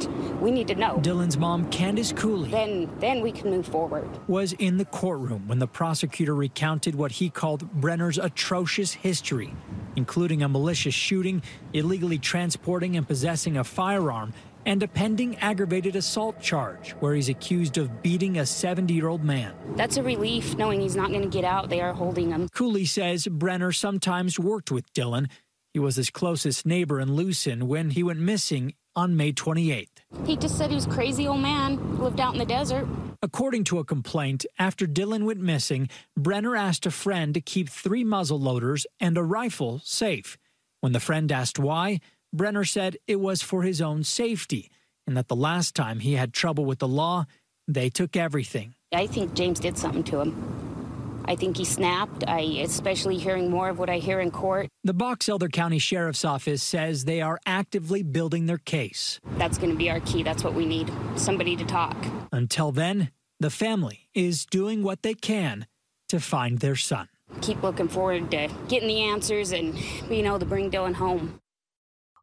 [0.40, 0.98] we need to know.
[1.02, 4.08] Dylan's mom, Candace Cooley, Then, then we can move forward.
[4.28, 9.54] was in the courtroom when the prosecutor recounted what he called Brenner's atrocious history,
[9.96, 14.32] including a malicious shooting, illegally transporting and possessing a firearm,
[14.64, 19.24] and a pending aggravated assault charge where he's accused of beating a 70 year old
[19.24, 19.52] man.
[19.74, 21.68] That's a relief knowing he's not going to get out.
[21.68, 22.48] They are holding him.
[22.48, 25.28] Cooley says Brenner sometimes worked with Dylan.
[25.72, 29.88] He was his closest neighbor in Lucin when he went missing on May 28th.
[30.26, 32.86] He just said he was a crazy old man, lived out in the desert.
[33.22, 38.04] According to a complaint, after Dylan went missing, Brenner asked a friend to keep three
[38.04, 40.36] muzzle loaders and a rifle safe.
[40.80, 42.00] When the friend asked why,
[42.34, 44.70] Brenner said it was for his own safety
[45.06, 47.24] and that the last time he had trouble with the law,
[47.66, 48.74] they took everything.
[48.92, 50.81] I think James did something to him.
[51.26, 52.24] I think he snapped.
[52.26, 56.24] I, especially hearing more of what I hear in court, The Box Elder County Sheriff's
[56.24, 59.20] Office says they are actively building their case.
[59.38, 60.22] that's going to be our key.
[60.22, 60.90] That's what we need.
[61.16, 61.96] Somebody to talk.
[62.32, 65.66] Until then, the family is doing what they can
[66.08, 67.08] to find their son.
[67.40, 69.74] Keep looking forward to getting the answers and
[70.08, 71.40] being able to bring Dylan home.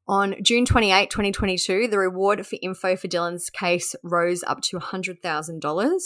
[0.08, 6.00] On June 28, 2022, the reward for info for Dylan's case rose up to $100,000.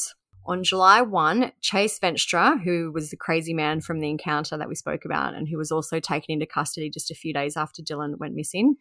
[0.45, 4.75] On July 1, Chase Venstra, who was the crazy man from the encounter that we
[4.75, 8.17] spoke about and who was also taken into custody just a few days after Dylan
[8.17, 8.75] went missing,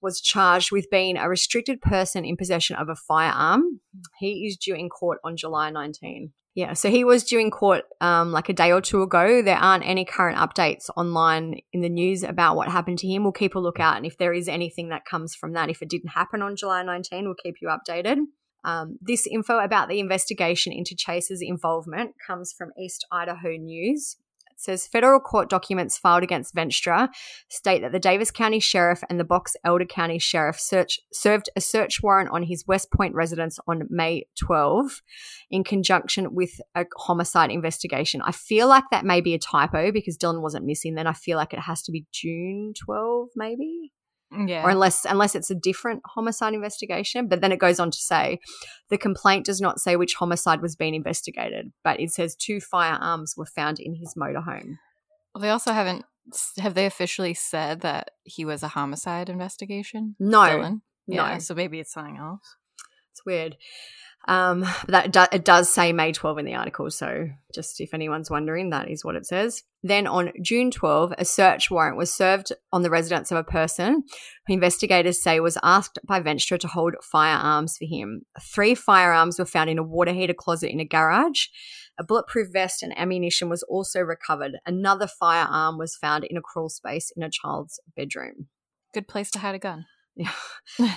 [0.00, 3.80] was charged with being a restricted person in possession of a firearm.
[4.18, 6.32] He is due in court on July 19.
[6.54, 9.42] Yeah, so he was due in court um, like a day or two ago.
[9.42, 13.24] There aren't any current updates online in the news about what happened to him.
[13.24, 15.90] We'll keep a lookout, and if there is anything that comes from that, if it
[15.90, 18.20] didn't happen on July 19, we'll keep you updated.
[18.66, 24.16] Um, this info about the investigation into Chase's involvement comes from East Idaho News.
[24.50, 27.08] It says federal court documents filed against Venstra
[27.48, 31.60] state that the Davis County Sheriff and the Box Elder County Sheriff search, served a
[31.60, 35.00] search warrant on his West Point residence on May 12
[35.50, 38.20] in conjunction with a homicide investigation.
[38.24, 40.96] I feel like that may be a typo because Dylan wasn't missing.
[40.96, 43.92] Then I feel like it has to be June 12, maybe
[44.32, 44.64] Mm, yeah.
[44.64, 47.28] or unless unless it's a different homicide investigation.
[47.28, 48.40] But then it goes on to say
[48.88, 53.34] the complaint does not say which homicide was being investigated, but it says two firearms
[53.36, 54.78] were found in his motorhome.
[55.34, 56.04] Well, they also haven't.
[56.58, 60.16] Have they officially said that he was a homicide investigation?
[60.18, 60.80] No, Dylan?
[61.06, 61.14] no.
[61.14, 62.56] Yeah, so maybe it's something else.
[63.12, 63.56] It's weird.
[64.28, 67.94] Um, but that do- it does say May 12 in the article, so just if
[67.94, 69.62] anyone's wondering, that is what it says.
[69.82, 74.02] Then on June 12, a search warrant was served on the residence of a person
[74.46, 78.22] who investigators say was asked by Venstra to hold firearms for him.
[78.42, 81.46] Three firearms were found in a water heater closet in a garage.
[81.98, 84.58] A bulletproof vest and ammunition was also recovered.
[84.66, 88.48] Another firearm was found in a crawl space in a child's bedroom.
[88.92, 89.86] Good place to hide a gun.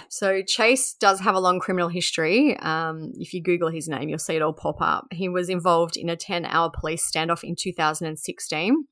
[0.10, 2.58] So Chase does have a long criminal history.
[2.58, 5.06] Um, if you Google his name, you'll see it all pop up.
[5.12, 8.86] He was involved in a 10 hour police standoff in 2016.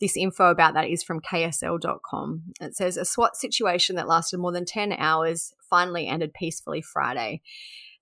[0.00, 2.42] This info about that is from KSL.com.
[2.60, 7.40] It says a SWAT situation that lasted more than 10 hours finally ended peacefully Friday.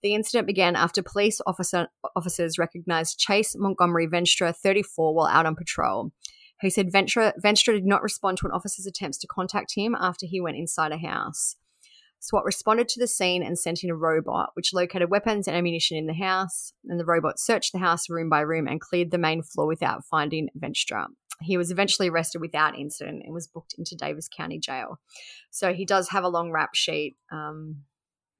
[0.02, 5.54] The incident began after police officer, officers recognized Chase Montgomery Venstra, 34, while out on
[5.54, 6.10] patrol.
[6.62, 10.26] He said Venstra, Venstra did not respond to an officer's attempts to contact him after
[10.26, 11.56] he went inside a house.
[12.20, 15.96] SWAT responded to the scene and sent in a robot, which located weapons and ammunition
[15.96, 16.72] in the house.
[16.88, 20.04] And the robot searched the house room by room and cleared the main floor without
[20.04, 21.06] finding Venstra.
[21.40, 25.00] He was eventually arrested without incident and was booked into Davis County Jail.
[25.50, 27.16] So he does have a long rap sheet.
[27.32, 27.82] Um,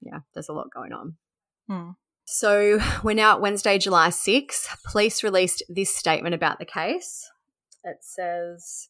[0.01, 1.15] yeah, there's a lot going on.
[1.67, 1.89] Hmm.
[2.23, 4.81] So we're now at Wednesday, July 6th.
[4.89, 7.29] Police released this statement about the case.
[7.83, 8.89] It says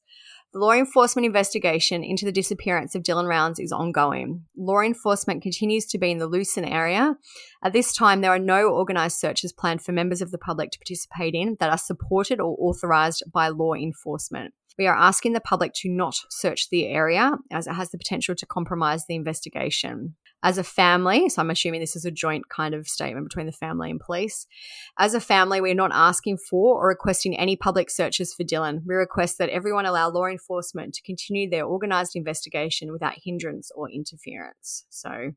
[0.54, 4.46] the law enforcement investigation into the disappearance of Dylan Rounds is ongoing.
[4.56, 7.16] Law enforcement continues to be in the Lucin area.
[7.64, 10.78] At this time, there are no organised searches planned for members of the public to
[10.78, 14.54] participate in that are supported or authorised by law enforcement.
[14.78, 18.36] We are asking the public to not search the area as it has the potential
[18.36, 20.16] to compromise the investigation.
[20.44, 23.54] As a family, so I'm assuming this is a joint kind of statement between the
[23.54, 24.46] family and police.
[24.98, 28.82] As a family, we're not asking for or requesting any public searches for Dylan.
[28.86, 33.90] We request that everyone allow law enforcement to continue their organised investigation without hindrance or
[33.90, 34.86] interference.
[34.90, 35.32] So,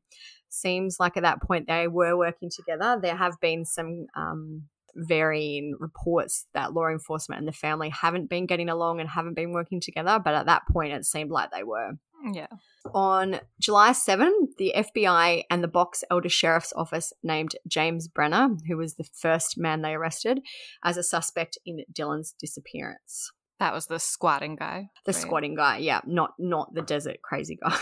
[0.49, 2.99] seems like at that point they were working together.
[3.01, 4.63] There have been some um,
[4.97, 9.51] varying reports that law enforcement and the family haven't been getting along and haven't been
[9.51, 11.91] working together, but at that point it seemed like they were.
[12.25, 12.47] Mm, yeah.
[12.93, 18.77] On July 7, the FBI and the Box Elder Sheriff's Office named James Brenner, who
[18.77, 20.39] was the first man they arrested,
[20.83, 23.31] as a suspect in Dylan's disappearance.
[23.59, 24.89] That was the squatting guy.
[25.05, 25.21] The right?
[25.21, 27.77] squatting guy, yeah, not not the desert crazy guy.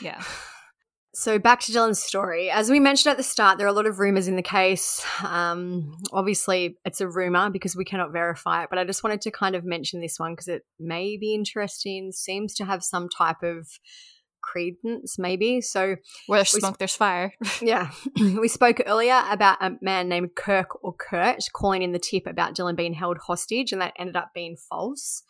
[0.00, 0.22] Yeah.
[1.12, 2.50] So back to Dylan's story.
[2.50, 5.04] As we mentioned at the start, there are a lot of rumors in the case.
[5.24, 9.32] Um, obviously, it's a rumor because we cannot verify it, but I just wanted to
[9.32, 12.12] kind of mention this one because it may be interesting.
[12.12, 13.66] Seems to have some type of
[14.40, 15.60] credence, maybe.
[15.60, 15.96] So
[16.26, 17.34] Where there's smoke, there's fire.
[17.60, 22.26] yeah, we spoke earlier about a man named Kirk or Kurt calling in the tip
[22.26, 25.24] about Dylan being held hostage, and that ended up being false.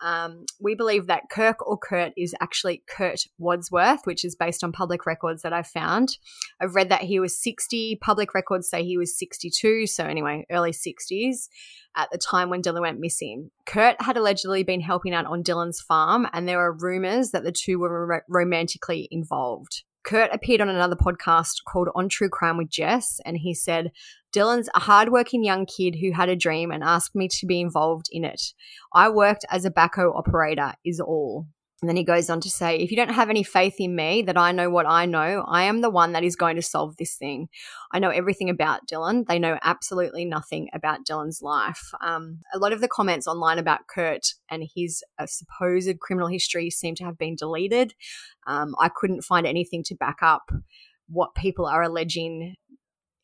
[0.00, 4.72] Um, we believe that Kirk or Kurt is actually Kurt Wadsworth, which is based on
[4.72, 6.18] public records that I've found.
[6.60, 10.72] I've read that he was 60, public records say he was 62, so anyway, early
[10.72, 11.48] 60s
[11.96, 13.50] at the time when Dylan went missing.
[13.66, 17.52] Kurt had allegedly been helping out on Dylan's farm, and there are rumors that the
[17.52, 19.82] two were ro- romantically involved.
[20.08, 23.92] Kurt appeared on another podcast called On True Crime with Jess, and he said,
[24.32, 28.06] Dylan's a hardworking young kid who had a dream and asked me to be involved
[28.10, 28.40] in it.
[28.94, 31.46] I worked as a backhoe operator, is all.
[31.80, 34.22] And then he goes on to say, if you don't have any faith in me
[34.22, 36.96] that I know what I know, I am the one that is going to solve
[36.96, 37.48] this thing.
[37.92, 39.26] I know everything about Dylan.
[39.26, 41.92] They know absolutely nothing about Dylan's life.
[42.00, 46.68] Um, a lot of the comments online about Kurt and his uh, supposed criminal history
[46.68, 47.94] seem to have been deleted.
[48.48, 50.50] Um, I couldn't find anything to back up
[51.08, 52.56] what people are alleging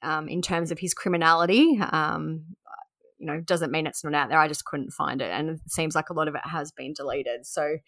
[0.04, 1.80] um, in terms of his criminality.
[1.80, 2.44] Um,
[3.18, 4.38] you know, doesn't mean it's not out there.
[4.38, 5.30] I just couldn't find it.
[5.30, 7.46] And it seems like a lot of it has been deleted.
[7.46, 7.78] So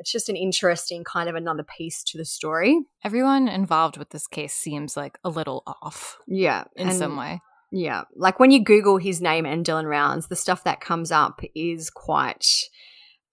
[0.00, 2.80] it's just an interesting kind of another piece to the story.
[3.04, 6.64] Everyone involved with this case seems like a little off Yeah.
[6.74, 7.40] in and some way.
[7.70, 8.02] Yeah.
[8.16, 11.88] Like when you Google his name and Dylan Rounds, the stuff that comes up is
[11.90, 12.46] quite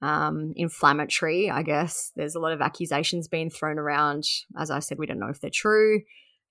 [0.01, 2.11] um, inflammatory, I guess.
[2.15, 4.25] There's a lot of accusations being thrown around.
[4.59, 6.01] As I said, we don't know if they're true.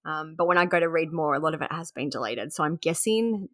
[0.04, 2.52] Um, but when I go to read more, a lot of it has been deleted.
[2.52, 3.48] So I'm guessing,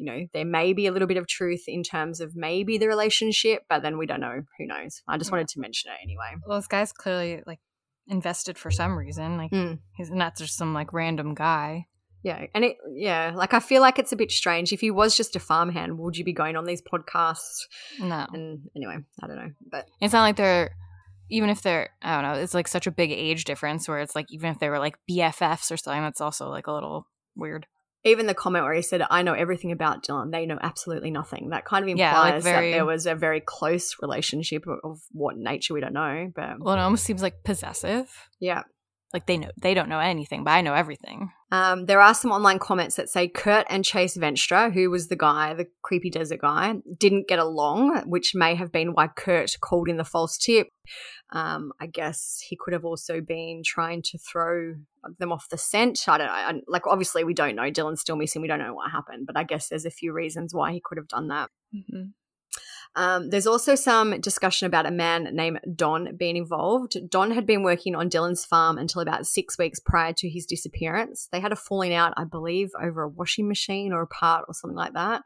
[0.00, 2.88] you know, there may be a little bit of truth in terms of maybe the
[2.88, 4.40] relationship, but then we don't know.
[4.58, 5.02] Who knows?
[5.06, 6.40] I just wanted to mention it anyway.
[6.46, 7.58] Well, this guy's clearly like
[8.06, 9.36] invested for some reason.
[9.36, 9.78] Like Mm.
[9.96, 11.86] he's not just some like random guy.
[12.22, 14.72] Yeah, and it yeah, like I feel like it's a bit strange.
[14.72, 17.60] If he was just a farmhand, would you be going on these podcasts?
[17.98, 20.70] No, And anyway, I don't know, but it's not like they're
[21.30, 22.40] even if they're I don't know.
[22.42, 24.96] It's like such a big age difference where it's like even if they were like
[25.10, 27.66] BFFs or something, that's also like a little weird.
[28.04, 31.50] Even the comment where he said, "I know everything about Dylan," they know absolutely nothing.
[31.50, 34.80] That kind of implies Yeah, like very- that there was a very close relationship of-
[34.84, 36.32] of what nature we don't know.
[36.34, 38.28] But Well, it almost seems like possessive.
[38.38, 38.62] yeah,
[39.12, 41.30] Like they know they don't know anything, but I know everything.
[41.52, 45.16] Um, there are some online comments that say Kurt and Chase Venstra, who was the
[45.16, 49.88] guy, the creepy desert guy, didn't get along, which may have been why Kurt called
[49.88, 50.68] in the false tip.
[51.32, 54.74] Um, I guess he could have also been trying to throw
[55.18, 56.04] them off the scent.
[56.06, 56.32] I don't know.
[56.32, 57.70] I, like, obviously, we don't know.
[57.70, 58.42] Dylan's still missing.
[58.42, 60.98] We don't know what happened, but I guess there's a few reasons why he could
[60.98, 61.50] have done that.
[61.74, 62.10] Mm-hmm.
[62.96, 66.96] Um, there's also some discussion about a man named Don being involved.
[67.08, 71.28] Don had been working on Dylan's farm until about six weeks prior to his disappearance.
[71.30, 74.54] They had a falling out, I believe, over a washing machine or a part or
[74.54, 75.22] something like that,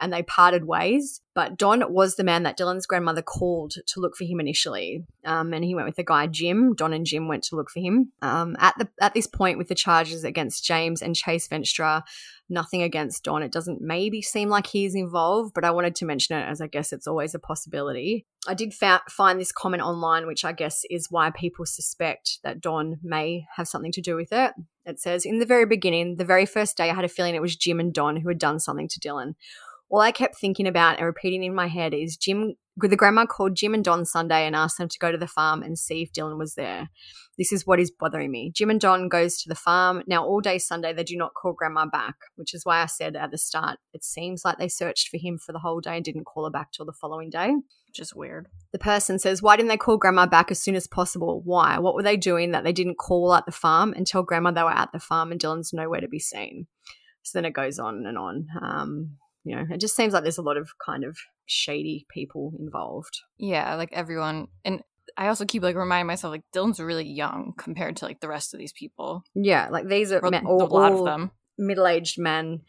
[0.00, 1.20] and they parted ways.
[1.34, 5.52] But Don was the man that Dylan's grandmother called to look for him initially, um,
[5.52, 6.74] and he went with the guy Jim.
[6.74, 8.12] Don and Jim went to look for him.
[8.22, 12.02] Um, at the at this point, with the charges against James and Chase Venstra,
[12.48, 13.42] nothing against Don.
[13.42, 16.66] It doesn't maybe seem like he's involved, but I wanted to mention it as I
[16.66, 18.26] guess it's always a possibility.
[18.46, 22.60] I did fa- find this comment online, which I guess is why people suspect that
[22.60, 24.54] Don may have something to do with it.
[24.86, 27.42] It says, In the very beginning, the very first day, I had a feeling it
[27.42, 29.34] was Jim and Don who had done something to Dylan.
[29.90, 33.56] All I kept thinking about and repeating in my head is Jim, the grandma called
[33.56, 36.12] Jim and Don Sunday and asked them to go to the farm and see if
[36.12, 36.88] Dylan was there.
[37.38, 38.52] This is what is bothering me.
[38.54, 40.02] Jim and Don goes to the farm.
[40.06, 43.16] Now all day Sunday they do not call grandma back, which is why I said
[43.16, 46.04] at the start it seems like they searched for him for the whole day and
[46.04, 47.54] didn't call her back till the following day.
[47.86, 48.48] Which is weird.
[48.72, 51.40] The person says, Why didn't they call grandma back as soon as possible?
[51.42, 51.78] Why?
[51.78, 54.62] What were they doing that they didn't call at the farm and tell grandma they
[54.62, 56.66] were at the farm and Dylan's nowhere to be seen?
[57.22, 58.46] So then it goes on and on.
[58.60, 59.16] Um,
[59.48, 63.20] you know, it just seems like there's a lot of kind of shady people involved.
[63.38, 64.82] Yeah, like everyone and
[65.16, 68.54] I also keep like reminding myself like Dylan's really young compared to like the rest
[68.54, 69.24] of these people.
[69.34, 71.30] Yeah, like these are men, a all, lot all of them.
[71.56, 72.60] middle-aged men,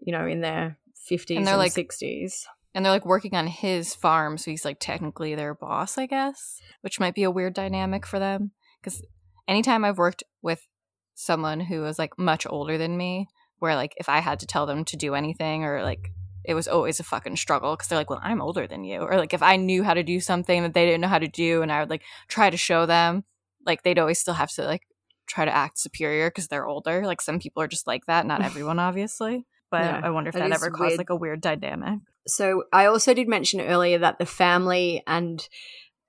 [0.00, 0.78] you know, in their
[1.10, 2.44] 50s And and, they're like- 60s.
[2.74, 6.60] And they're like working on his farm, so he's like technically their boss, I guess,
[6.80, 8.50] which might be a weird dynamic for them.
[8.82, 9.00] Because
[9.46, 10.66] anytime I've worked with
[11.14, 13.28] someone who was like much older than me,
[13.60, 16.10] where like if I had to tell them to do anything or like
[16.44, 19.00] it was always a fucking struggle because they're like, well, I'm older than you.
[19.00, 21.28] Or like if I knew how to do something that they didn't know how to
[21.28, 23.24] do and I would like try to show them,
[23.64, 24.82] like they'd always still have to like
[25.26, 27.06] try to act superior because they're older.
[27.06, 29.46] Like some people are just like that, not everyone, obviously.
[29.70, 30.98] But I wonder if that that, ever caused weird.
[30.98, 32.00] like a weird dynamic.
[32.28, 35.46] So I also did mention earlier that the family and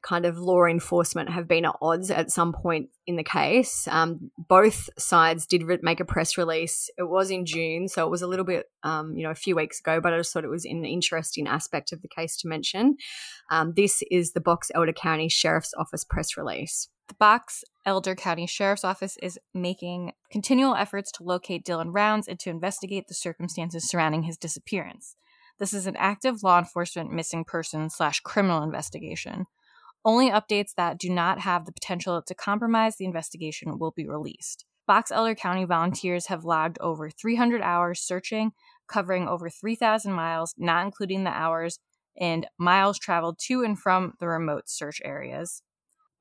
[0.05, 3.87] kind of law enforcement have been at odds at some point in the case.
[3.89, 6.89] Um, both sides did re- make a press release.
[6.97, 9.55] It was in June, so it was a little bit, um, you know, a few
[9.55, 12.47] weeks ago, but I just thought it was an interesting aspect of the case to
[12.47, 12.97] mention.
[13.49, 16.87] Um, this is the Box Elder County Sheriff's Office press release.
[17.07, 22.39] The Box Elder County Sheriff's Office is making continual efforts to locate Dylan Rounds and
[22.39, 25.15] to investigate the circumstances surrounding his disappearance.
[25.57, 29.45] This is an active law enforcement missing person slash criminal investigation.
[30.05, 34.63] Only updates that do not have the potential to compromise the investigation will be released.
[34.85, 38.51] Box Elder County volunteers have logged over 300 hours searching,
[38.87, 41.79] covering over 3,000 miles, not including the hours
[42.15, 45.63] and miles traveled to and from the remote search areas.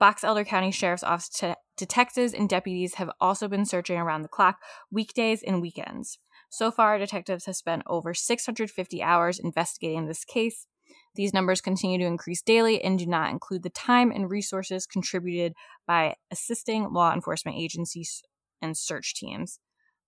[0.00, 4.28] Box Elder County Sheriff's Office te- detectives and deputies have also been searching around the
[4.28, 4.58] clock,
[4.90, 6.18] weekdays and weekends.
[6.48, 10.66] So far, detectives have spent over 650 hours investigating this case.
[11.14, 15.54] These numbers continue to increase daily and do not include the time and resources contributed
[15.86, 18.22] by assisting law enforcement agencies
[18.60, 19.58] and search teams.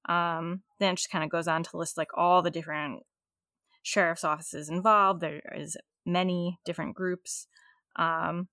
[0.08, 3.02] Um, then it just kind of goes on to list like all the different
[3.82, 5.20] sheriff's offices involved.
[5.20, 7.46] There is many different groups.
[7.96, 8.48] Um,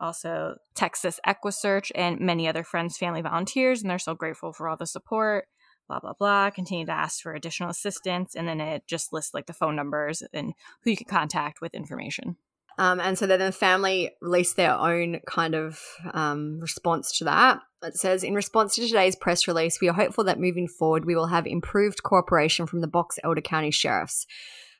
[0.00, 4.76] also Texas EquiSearch and many other friends, family, volunteers, and they're so grateful for all
[4.76, 5.46] the support.
[5.88, 6.50] Blah blah blah.
[6.50, 10.22] Continue to ask for additional assistance, and then it just lists like the phone numbers
[10.32, 12.36] and who you can contact with information.
[12.76, 15.80] Um, and so then the family released their own kind of
[16.12, 17.60] um, response to that.
[17.82, 21.14] It says, in response to today's press release, we are hopeful that moving forward, we
[21.14, 24.26] will have improved cooperation from the Box Elder County Sheriffs.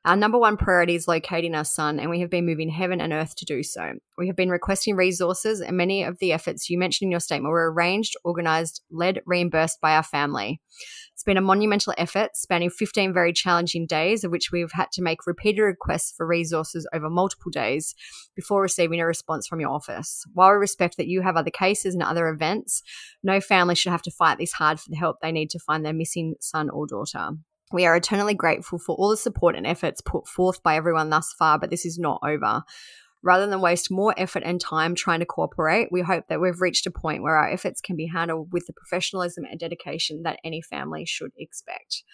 [0.07, 3.11] Our number one priority is locating our son, and we have been moving heaven and
[3.11, 3.93] earth to do so.
[4.19, 7.51] We have been requesting resources, and many of the efforts you mentioned in your statement
[7.51, 10.61] were arranged, organized, led, reimbursed by our family.
[11.15, 14.93] It's been a monumental effort spanning 15 very challenging days, of which we have had
[14.93, 17.95] to make repeated requests for resources over multiple days
[18.37, 20.23] before receiving a response from your office.
[20.35, 22.83] While we respect that you have other cases and other events,
[23.23, 25.83] no family should have to fight this hard for the help they need to find
[25.83, 27.31] their missing son or daughter.
[27.75, 31.35] We are eternally grateful for all the support and efforts put forth by everyone thus
[31.37, 32.63] far, but this is not over.
[33.21, 36.87] Rather than waste more effort and time trying to cooperate, we hope that we've reached
[36.87, 40.63] a point where our efforts can be handled with the professionalism and dedication that any
[40.63, 42.05] family should expect.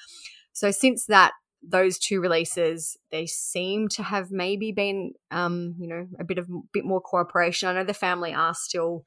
[0.54, 1.32] So, since that,
[1.62, 6.48] those two releases, they seem to have maybe been, um, you know, a bit of
[6.72, 7.68] bit more cooperation.
[7.68, 9.04] I know the family are still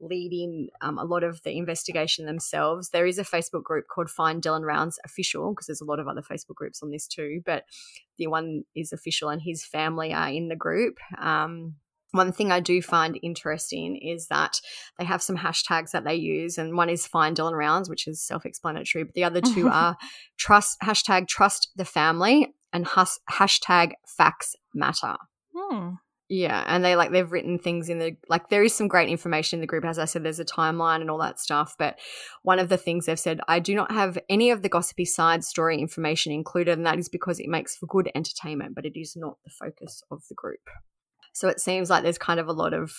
[0.00, 2.90] leading um, a lot of the investigation themselves.
[2.90, 6.08] There is a Facebook group called Find Dylan Rounds Official because there's a lot of
[6.08, 7.64] other Facebook groups on this too, but
[8.18, 10.98] the one is official and his family are in the group.
[11.18, 11.76] Um,
[12.12, 14.60] one thing I do find interesting is that
[14.98, 18.20] they have some hashtags that they use, and one is Find Dylan Rounds, which is
[18.20, 19.96] self-explanatory, but the other two are
[20.36, 25.16] trust hashtag Trust the Family and has, hashtag Facts Matter.
[25.54, 25.90] Hmm.
[26.32, 29.56] Yeah, and they like they've written things in the like there is some great information
[29.56, 29.84] in the group.
[29.84, 31.74] As I said, there's a timeline and all that stuff.
[31.76, 31.98] But
[32.44, 35.42] one of the things they've said, I do not have any of the gossipy side
[35.42, 39.16] story information included, and that is because it makes for good entertainment, but it is
[39.16, 40.70] not the focus of the group.
[41.32, 42.94] So it seems like there's kind of a lot of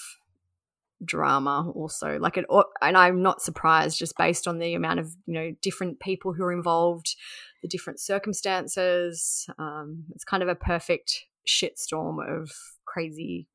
[1.04, 2.46] drama also like it
[2.80, 6.44] and i'm not surprised just based on the amount of you know different people who
[6.44, 7.16] are involved
[7.64, 12.52] the different circumstances um, it's kind of a perfect shitstorm of
[12.92, 13.48] crazy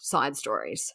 [0.00, 0.92] side stories.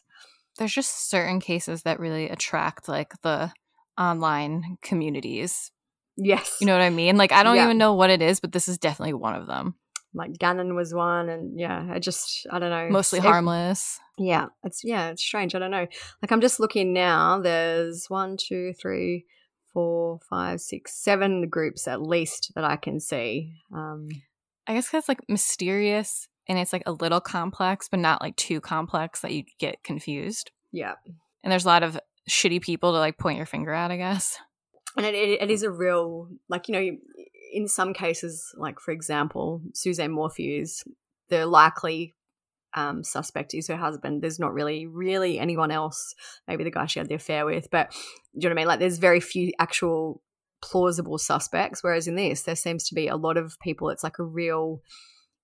[0.58, 3.52] There's just certain cases that really attract like the
[3.96, 5.70] online communities.
[6.16, 6.58] Yes.
[6.60, 7.16] You know what I mean?
[7.16, 7.64] Like I don't Yeah.
[7.64, 9.74] even know what it is, but this is definitely one of them.
[10.12, 12.88] Like Gannon was one, and yeah, I just I don't know.
[12.90, 14.00] Mostly harmless.
[14.18, 15.54] Yeah, it's yeah, it's strange.
[15.54, 15.86] I don't know.
[16.20, 17.40] Like I'm just looking now.
[17.40, 19.24] There's one, two, three,
[19.72, 23.54] four, five, six, seven groups at least that I can see.
[23.72, 24.08] Um,
[24.66, 28.34] I guess 'cause it's like mysterious and it's like a little complex, but not like
[28.34, 30.50] too complex that you get confused.
[30.72, 30.94] yeah,
[31.44, 31.96] And there's a lot of
[32.28, 34.36] shitty people to like point your finger at, I guess.
[34.96, 36.96] and it, it, it is a real like you know
[37.52, 40.82] in some cases like for example suzanne morphews
[41.28, 42.14] the likely
[42.74, 46.14] um, suspect is her husband there's not really really anyone else
[46.48, 47.98] maybe the guy she had the affair with but do
[48.34, 50.22] you know what i mean like there's very few actual
[50.60, 54.18] plausible suspects whereas in this there seems to be a lot of people it's like
[54.18, 54.80] a real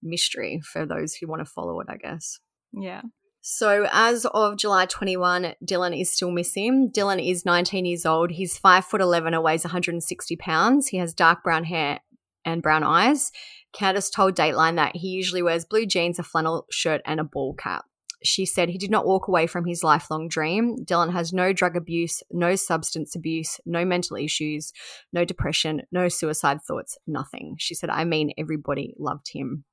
[0.06, 2.38] mystery for those who want to follow it i guess
[2.72, 3.02] Yeah.
[3.40, 6.90] so, as of July 21, Dylan is still missing.
[6.90, 8.30] Dylan is 19 years old.
[8.32, 10.88] He's 5 foot 11 and weighs 160 pounds.
[10.88, 12.00] He has dark brown hair
[12.44, 13.30] and brown eyes.
[13.72, 17.54] Candace told Dateline that he usually wears blue jeans, a flannel shirt, and a ball
[17.54, 17.84] cap.
[18.24, 20.76] She said he did not walk away from his lifelong dream.
[20.84, 24.72] Dylan has no drug abuse, no substance abuse, no mental issues,
[25.12, 27.54] no depression, no suicide thoughts, nothing.
[27.58, 29.64] She said, I mean, everybody loved him.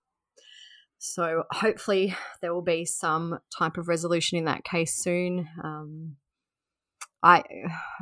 [1.06, 5.49] So hopefully there will be some type of resolution in that case soon.
[5.62, 6.16] Um,
[7.22, 7.43] I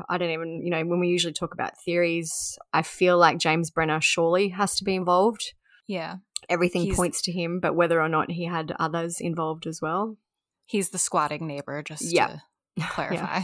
[0.07, 3.71] I don't even you know when we usually talk about theories, I feel like James
[3.71, 5.53] Brenner surely has to be involved.
[5.87, 6.17] Yeah.
[6.47, 10.17] Everything He's- points to him, but whether or not he had others involved as well.
[10.65, 12.27] He's the squatting neighbor, just Yeah.
[12.27, 12.41] to
[12.89, 13.41] clarify.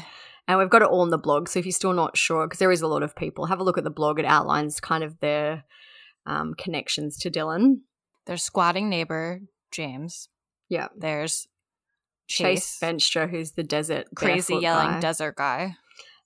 [0.47, 1.49] And we've got it all in the blog.
[1.49, 3.63] So if you're still not sure, because there is a lot of people, have a
[3.63, 4.19] look at the blog.
[4.19, 5.63] It outlines kind of their
[6.27, 7.79] um, connections to Dylan.
[8.27, 10.29] There's squatting neighbor, James.
[10.69, 10.89] Yeah.
[10.95, 11.47] There's
[12.27, 14.99] Chase, Chase, Venstra, who's the desert crazy yelling guy.
[14.99, 15.75] desert guy.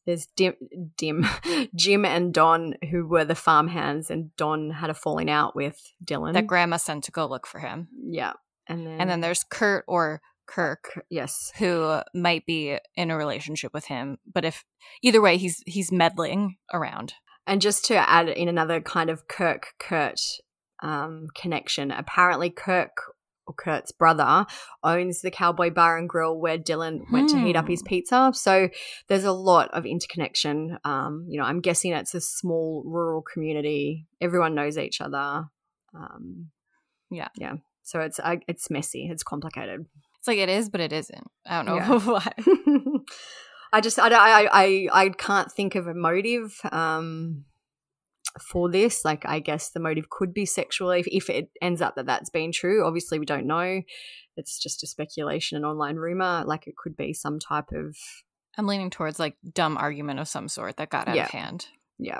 [0.08, 0.56] There's Dim,
[0.98, 1.28] Dim,
[1.76, 6.34] Jim and Don, who were the farmhands, and Don had a falling out with Dylan.
[6.34, 7.88] that grandma sent to go look for him.
[8.04, 8.34] yeah,
[8.68, 13.76] and then And then there's Kurt or Kirk, yes, who might be in a relationship
[13.76, 14.18] with him.
[14.26, 14.66] But if
[15.04, 17.14] either way, he's he's meddling around.
[17.46, 20.20] and just to add in another kind of Kirk Kurt
[20.82, 22.92] um, connection, apparently Kirk
[23.48, 24.46] or Kurt's brother
[24.84, 27.88] owns the Cowboy Bar and Grill where Dylan went to heat up his Hmm.
[27.88, 28.32] pizza.
[28.36, 28.70] So
[29.08, 30.78] there's a lot of interconnection.
[30.86, 34.06] Um, you know, I'm guessing it's a small rural community.
[34.22, 35.46] Everyone knows each other.
[35.96, 36.52] Um,
[37.10, 37.30] Yeah.
[37.36, 37.56] yeah.
[37.84, 39.08] So it's uh, it's messy.
[39.12, 39.86] It's complicated.
[40.20, 41.28] It's like it is, but it isn't.
[41.48, 42.00] I don't know Yeah.
[42.06, 42.32] why.
[43.74, 46.54] I just I, I I I can't think of a motive.
[46.72, 47.46] Um,
[48.40, 49.04] for this.
[49.04, 52.30] Like, I guess the motive could be sexual if, if it ends up that that's
[52.30, 52.86] been true.
[52.86, 53.82] Obviously, we don't know.
[54.38, 56.44] It's just a speculation, an online rumor.
[56.46, 57.96] Like, it could be some type of.
[58.58, 61.26] I'm leaning towards like dumb argument of some sort that got out Yeah.
[61.26, 61.68] of hand.
[61.98, 62.20] Yeah.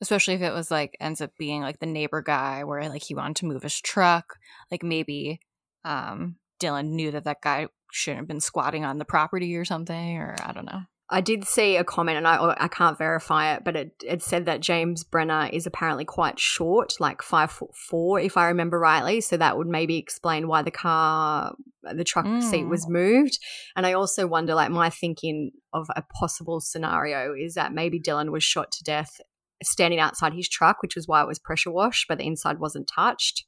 [0.00, 3.14] Especially if it was like ends up being like the neighbor guy where like he
[3.14, 4.38] wanted to move his truck.
[4.70, 5.40] Like maybe
[5.84, 10.16] um Dylan knew that that guy shouldn't have been squatting on the property or something,
[10.16, 10.80] or I don't know.
[11.08, 14.46] I did see a comment, and I I can't verify it, but it, it said
[14.46, 19.20] that James Brenner is apparently quite short, like five foot four, if I remember rightly.
[19.20, 21.54] So that would maybe explain why the car,
[21.94, 22.70] the truck seat Mm.
[22.70, 23.38] was moved.
[23.76, 28.32] And I also wonder, like my thinking of a possible scenario is that maybe Dylan
[28.32, 29.20] was shot to death
[29.62, 32.88] standing outside his truck, which was why it was pressure washed, but the inside wasn't
[32.92, 33.44] touched.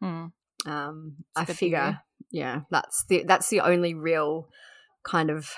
[0.00, 0.26] Hmm.
[0.66, 1.98] Um, I figure, theory.
[2.30, 4.48] yeah, that's the that's the only real
[5.04, 5.52] kind of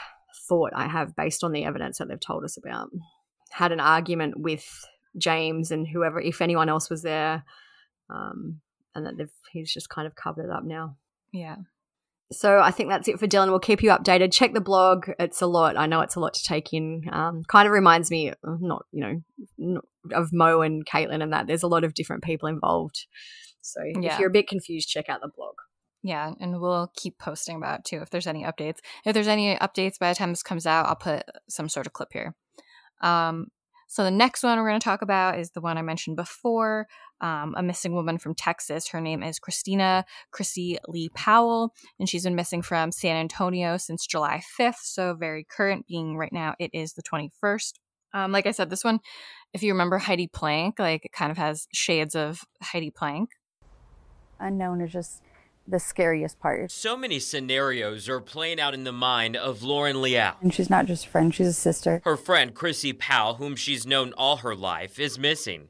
[0.49, 2.91] thought I have based on the evidence that they've told us about.
[3.51, 4.66] Had an argument with
[5.16, 7.45] James and whoever, if anyone else was there,
[8.11, 8.61] um,
[8.95, 10.97] and that they've he's just kind of covered it up now.
[11.32, 11.57] Yeah.
[12.30, 13.49] So I think that's it for Dylan.
[13.49, 14.32] We'll keep you updated.
[14.32, 15.09] Check the blog.
[15.18, 15.78] It's a lot.
[15.78, 17.05] I know it's a lot to take in.
[17.11, 19.22] Um, kind of reminds me, uh, not you
[19.59, 19.80] know,
[20.12, 21.47] of Mo and Caitlin and that.
[21.47, 23.07] There's a lot of different people involved.
[23.62, 24.12] So Yeah.
[24.12, 25.55] if you're a bit confused, check out the blog.
[26.03, 28.78] Yeah, and we'll keep posting about it too if there's any updates.
[29.05, 31.92] If there's any updates by the time this comes out, I'll put some sort of
[31.92, 32.34] clip here.
[33.01, 33.49] Um,
[33.90, 36.86] so the next one we're going to talk about is the one I mentioned before,
[37.22, 38.88] um, a missing woman from Texas.
[38.88, 44.07] Her name is Christina Chrissy Lee Powell, and she's been missing from San Antonio since
[44.07, 44.82] July 5th.
[44.82, 47.72] So very current, being right now it is the 21st.
[48.12, 49.01] Um, like I said, this one,
[49.55, 53.28] if you remember Heidi Planck, like it kind of has shades of Heidi Planck.
[54.38, 55.22] unknown is just
[55.68, 56.70] the scariest part.
[56.70, 60.36] So many scenarios are playing out in the mind of Lauren Liao.
[60.40, 62.00] And she's not just a friend, she's a sister.
[62.04, 65.68] Her friend Chrissy Powell, whom she's known all her life, is missing.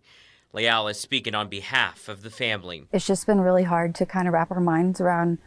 [0.53, 2.85] Liao is speaking on behalf of the family.
[2.93, 5.39] It's just been really hard to kind of wrap our minds around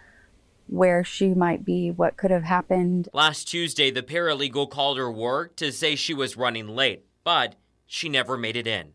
[0.67, 3.09] where she might be, what could have happened.
[3.13, 8.07] Last Tuesday, the paralegal called her work to say she was running late, but she
[8.09, 8.93] never made it in.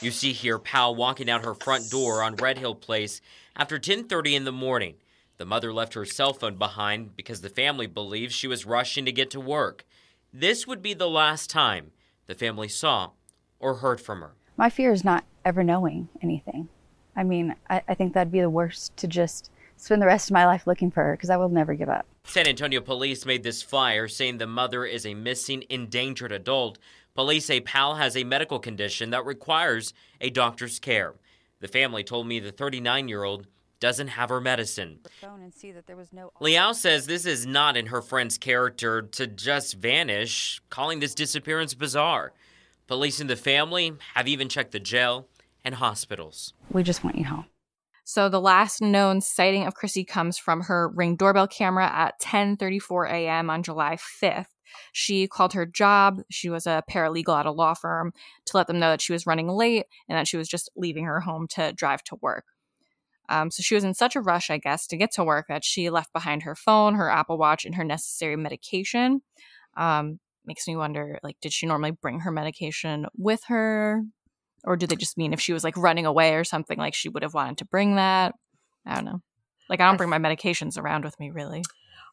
[0.00, 3.20] You see here Powell walking out her front door on Red Hill Place
[3.58, 4.94] after 10:30 in the morning.
[5.36, 9.12] The mother left her cell phone behind because the family believes she was rushing to
[9.12, 9.84] get to work.
[10.32, 11.92] This would be the last time
[12.26, 13.10] the family saw
[13.60, 14.32] or heard from her.
[14.56, 16.68] My fear is not ever knowing anything.
[17.16, 20.34] I mean, I, I think that'd be the worst to just spend the rest of
[20.34, 22.06] my life looking for her because I will never give up.
[22.24, 26.78] San Antonio police made this flyer saying the mother is a missing, endangered adult.
[27.14, 31.14] Police say Powell has a medical condition that requires a doctor's care.
[31.60, 33.46] The family told me the 39 year old
[33.80, 34.98] doesn't have her medicine.
[35.20, 36.32] Phone and see that there was no.
[36.40, 41.74] Liao says this is not in her friend's character to just vanish, calling this disappearance
[41.74, 42.32] bizarre.
[42.86, 45.28] Police and the family have even checked the jail
[45.64, 46.54] and hospitals.
[46.70, 47.46] We just want you home.
[48.04, 53.10] So the last known sighting of Chrissy comes from her ring doorbell camera at 10:34
[53.10, 53.50] a.m.
[53.50, 54.46] on July 5th.
[54.92, 56.20] She called her job.
[56.30, 58.12] She was a paralegal at a law firm
[58.46, 61.04] to let them know that she was running late and that she was just leaving
[61.04, 62.44] her home to drive to work.
[63.28, 65.64] Um, so she was in such a rush, I guess, to get to work that
[65.64, 69.20] she left behind her phone, her Apple Watch, and her necessary medication.
[69.76, 74.02] Um, makes me wonder, like, did she normally bring her medication with her?
[74.64, 77.08] or do they just mean if she was like running away or something like she
[77.08, 78.34] would have wanted to bring that
[78.86, 79.20] i don't know
[79.68, 81.62] like i don't bring my medications around with me really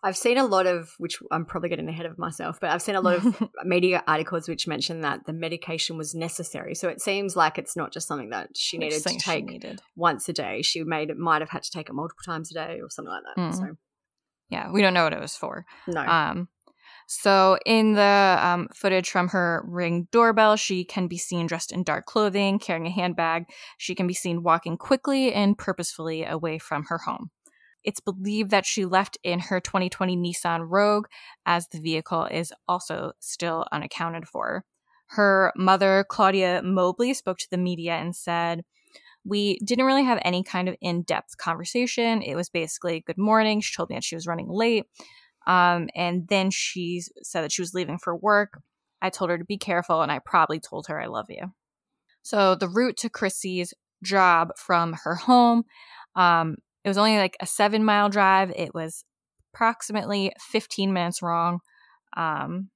[0.06, 2.96] I've seen a lot of, which I'm probably getting ahead of myself, but I've seen
[2.96, 6.76] a lot of media articles which mention that the medication was necessary.
[6.76, 9.82] So it seems like it's not just something that she needed to take needed.
[9.96, 10.62] once a day.
[10.62, 13.24] She made might have had to take it multiple times a day or something like
[13.36, 13.42] that.
[13.42, 13.56] Mm.
[13.56, 13.78] So
[14.50, 16.48] yeah we don't know what it was for no, um
[17.08, 21.84] so in the um, footage from her ring doorbell she can be seen dressed in
[21.84, 23.46] dark clothing carrying a handbag
[23.78, 27.30] she can be seen walking quickly and purposefully away from her home
[27.86, 31.08] it's believed that she left in her 2020 nissan rogue
[31.46, 34.64] as the vehicle is also still unaccounted for
[35.08, 38.64] her mother claudia mobley spoke to the media and said
[39.28, 43.76] we didn't really have any kind of in-depth conversation it was basically good morning she
[43.76, 44.86] told me that she was running late
[45.48, 48.60] um, and then she said that she was leaving for work.
[49.02, 51.54] I told her to be careful, and I probably told her I love you.
[52.24, 53.74] So the route to Chrissy's
[54.04, 55.64] job from her home,
[56.16, 58.54] um, it was only like a seven mile drive.
[58.56, 59.04] It was
[59.54, 61.60] approximately 15 minutes wrong.
[62.16, 62.70] Um,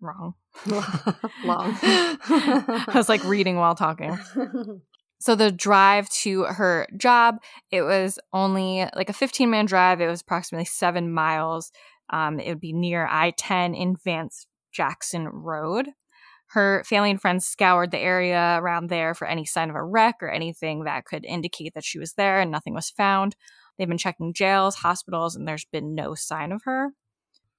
[0.00, 0.34] wrong.
[0.66, 1.78] long.
[1.82, 4.18] I was like reading while talking.
[5.20, 7.36] So the drive to her job,
[7.70, 10.02] it was only like a 15 minute drive.
[10.02, 11.72] It was approximately seven miles.
[12.10, 15.88] Um, it would be near I 10 in Vance Jackson Road.
[16.54, 20.22] Her family and friends scoured the area around there for any sign of a wreck
[20.22, 23.34] or anything that could indicate that she was there, and nothing was found.
[23.76, 26.92] They've been checking jails, hospitals, and there's been no sign of her.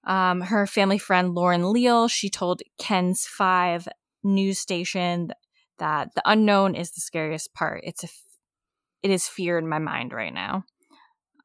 [0.07, 3.89] Um, her family friend Lauren Leal, she told KENS 5
[4.23, 5.31] news station
[5.77, 7.81] that the unknown is the scariest part.
[7.83, 8.07] It's a,
[9.03, 10.63] it is fear in my mind right now.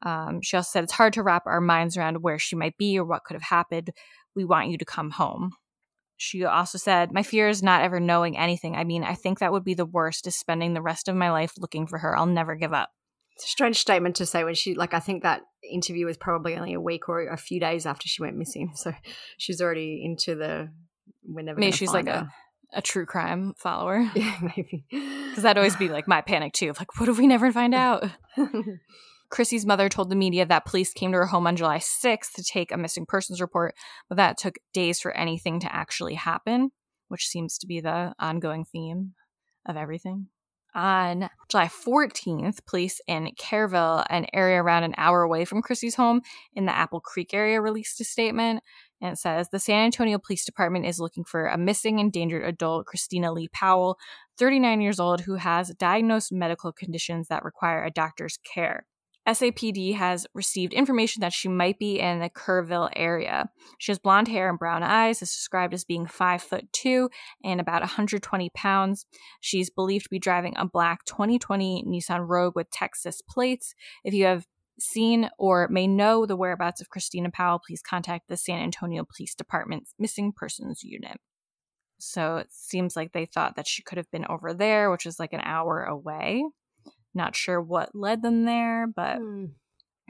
[0.03, 2.97] Um, she also said it's hard to wrap our minds around where she might be
[2.97, 3.89] or what could have happened.
[4.37, 5.51] We want you to come home.
[6.23, 8.75] She also said, My fear is not ever knowing anything.
[8.75, 11.31] I mean, I think that would be the worst is spending the rest of my
[11.31, 12.15] life looking for her.
[12.15, 12.91] I'll never give up.
[13.35, 16.55] It's a strange statement to say when she, like, I think that interview was probably
[16.55, 18.71] only a week or a few days after she went missing.
[18.75, 18.93] So
[19.39, 20.69] she's already into the,
[21.27, 22.29] we're never Maybe she's like her.
[22.71, 24.07] a, a true crime follower.
[24.15, 24.85] Yeah, maybe.
[24.91, 27.73] Because that'd always be like my panic too of like, what if we never find
[27.73, 28.03] out?
[29.31, 32.43] Chrissy's mother told the media that police came to her home on July 6th to
[32.43, 33.73] take a missing persons report,
[34.09, 36.71] but that took days for anything to actually happen,
[37.07, 39.13] which seems to be the ongoing theme
[39.65, 40.27] of everything.
[40.73, 46.21] On July 14th, police in Kerrville, an area around an hour away from Chrissy's home
[46.53, 48.63] in the Apple Creek area, released a statement.
[49.01, 52.85] And it says the San Antonio Police Department is looking for a missing endangered adult,
[52.85, 53.97] Christina Lee Powell,
[54.37, 58.85] 39 years old, who has diagnosed medical conditions that require a doctor's care.
[59.27, 63.49] SAPD has received information that she might be in the Kerrville area.
[63.77, 67.09] She has blonde hair and brown eyes, is described as being five foot two
[67.43, 69.05] and about 120 pounds.
[69.39, 73.75] She's believed to be driving a black 2020 Nissan Rogue with Texas plates.
[74.03, 74.47] If you have
[74.79, 79.35] seen or may know the whereabouts of Christina Powell, please contact the San Antonio Police
[79.35, 81.17] Department's Missing Persons Unit.
[81.99, 85.19] So it seems like they thought that she could have been over there, which is
[85.19, 86.43] like an hour away.
[87.13, 89.45] Not sure what led them there, but Hmm.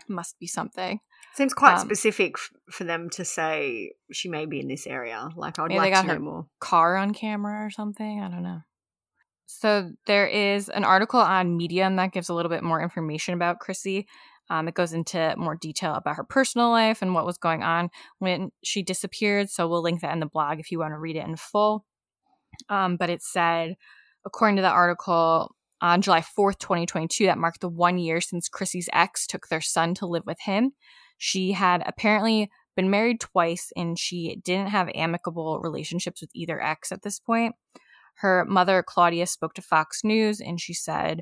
[0.08, 1.00] must be something.
[1.34, 5.30] Seems quite Um, specific f- for them to say she may be in this area.
[5.36, 6.48] Like, I'd like got to know her- more.
[6.60, 8.22] Car on camera or something.
[8.22, 8.62] I don't know.
[9.46, 13.60] So there is an article on Medium that gives a little bit more information about
[13.60, 14.08] Chrissy.
[14.50, 17.90] Um, it goes into more detail about her personal life and what was going on
[18.20, 19.50] when she disappeared.
[19.50, 21.86] So we'll link that in the blog if you want to read it in full.
[22.70, 23.76] Um, but it said,
[24.26, 28.90] according to the article, on July 4th, 2022, that marked the one year since Chrissy's
[28.94, 30.72] ex took their son to live with him.
[31.18, 36.92] She had apparently been married twice and she didn't have amicable relationships with either ex
[36.92, 37.56] at this point.
[38.16, 41.22] Her mother, Claudia, spoke to Fox News and she said,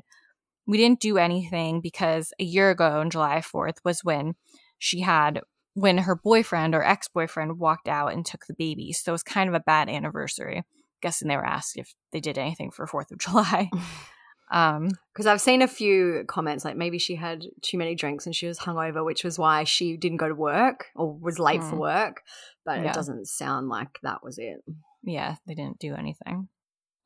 [0.66, 4.34] We didn't do anything because a year ago on July 4th was when
[4.78, 5.40] she had,
[5.74, 8.92] when her boyfriend or ex boyfriend walked out and took the baby.
[8.92, 10.62] So it was kind of a bad anniversary.
[11.02, 13.70] Guessing they were asked if they did anything for 4th of July.
[14.50, 18.34] Um, Because I've seen a few comments like maybe she had too many drinks and
[18.34, 21.76] she was hungover, which was why she didn't go to work or was late for
[21.76, 21.80] Hmm.
[21.80, 22.22] work.
[22.64, 22.90] But Yeah.
[22.90, 24.64] it doesn't sound like that was it.
[25.02, 26.48] yeah, they didn't do anything.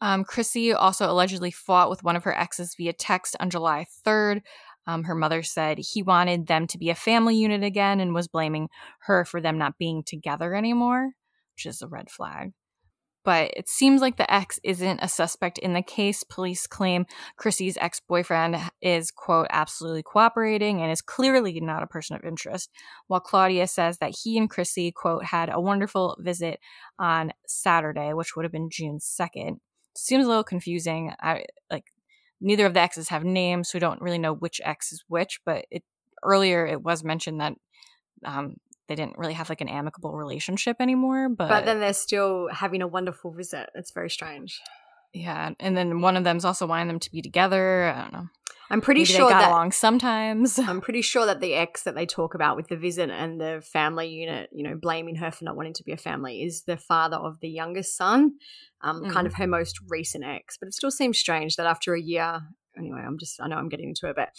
[0.00, 4.42] Um, Chrissy also allegedly fought with one of her exes via text on July 3rd.
[4.86, 8.28] Um, her mother said he wanted them to be a family unit again and was
[8.28, 8.68] blaming
[9.06, 11.12] her for them not being together anymore,
[11.54, 12.52] which is a red flag.
[13.24, 16.22] But it seems like the ex isn't a suspect in the case.
[16.24, 17.06] Police claim
[17.36, 22.70] Chrissy's ex boyfriend is, quote, absolutely cooperating and is clearly not a person of interest.
[23.06, 26.60] While Claudia says that he and Chrissy, quote, had a wonderful visit
[26.98, 29.56] on Saturday, which would have been June 2nd.
[29.96, 31.12] Seems a little confusing.
[31.20, 31.84] I like
[32.40, 35.40] neither of the exes have names, so we don't really know which ex is which,
[35.46, 35.82] but it
[36.22, 37.54] earlier it was mentioned that
[38.24, 38.54] um
[38.88, 42.82] they didn't really have like an amicable relationship anymore, but, But then they're still having
[42.82, 43.70] a wonderful visit.
[43.74, 44.60] It's very strange.
[45.12, 47.92] yeah, and then one of them's also wanting them to be together.
[47.96, 48.28] I don't know.
[48.70, 50.58] I'm pretty Maybe sure they got that along sometimes.
[50.58, 53.62] I'm pretty sure that the ex that they talk about with the visit and the
[53.64, 56.78] family unit, you know, blaming her for not wanting to be a family, is the
[56.78, 58.32] father of the youngest son,
[58.80, 59.10] um, Mm.
[59.12, 60.56] kind of her most recent ex.
[60.58, 62.40] But it still seems strange that after a year,
[62.76, 64.30] anyway, I'm just, I know I'm getting into it, but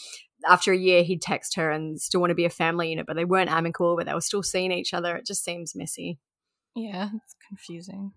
[0.47, 3.15] after a year, he'd text her and still want to be a family unit, but
[3.15, 5.15] they weren't amicable, but they were still seeing each other.
[5.15, 6.19] It just seems messy.
[6.75, 8.11] Yeah, it's confusing.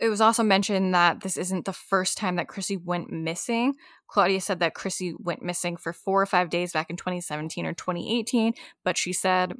[0.00, 3.74] It was also mentioned that this isn't the first time that Chrissy went missing.
[4.08, 7.72] Claudia said that Chrissy went missing for four or five days back in 2017 or
[7.72, 8.54] 2018,
[8.84, 9.52] but she said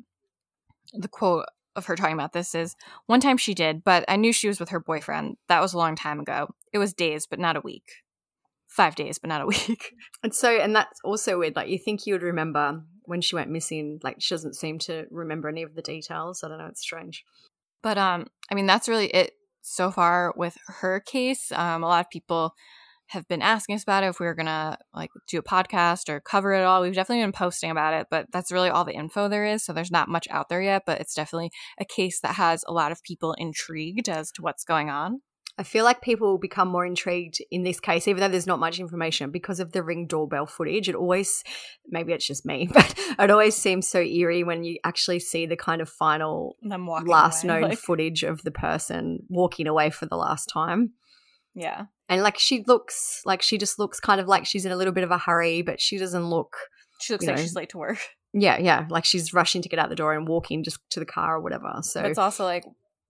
[0.93, 1.47] the quote
[1.77, 2.77] of her talking about this is
[3.07, 5.37] one time she did, but I knew she was with her boyfriend.
[5.49, 6.49] That was a long time ago.
[6.73, 8.03] It was days, but not a week.
[8.77, 9.95] Five days, but not a week.
[10.23, 11.57] And so, and that's also weird.
[11.57, 14.01] Like, you think you would remember when she went missing.
[14.03, 16.43] Like, she doesn't seem to remember any of the details.
[16.43, 16.67] I don't know.
[16.67, 17.25] It's strange.
[17.83, 21.53] But um, I mean, that's really it so far with her case.
[21.53, 22.55] Um, a lot of people
[23.09, 26.21] have been asking us about it if we were gonna like do a podcast or
[26.21, 26.81] cover it all.
[26.81, 29.65] We've definitely been posting about it, but that's really all the info there is.
[29.65, 32.73] So there's not much out there yet, but it's definitely a case that has a
[32.73, 35.21] lot of people intrigued as to what's going on.
[35.59, 38.59] I feel like people will become more intrigued in this case, even though there's not
[38.59, 40.89] much information, because of the ring doorbell footage.
[40.89, 41.45] It always,
[41.87, 45.57] maybe it's just me, but it always seems so eerie when you actually see the
[45.57, 50.17] kind of final last away, known like- footage of the person walking away for the
[50.17, 50.93] last time.
[51.55, 51.85] Yeah.
[52.09, 54.93] And like she looks like she just looks kind of like she's in a little
[54.93, 56.57] bit of a hurry, but she doesn't look.
[57.01, 57.99] She looks like know, she's late to work.
[58.33, 61.07] Yeah, yeah, like she's rushing to get out the door and walking just to the
[61.07, 61.71] car or whatever.
[61.83, 62.65] So it's also like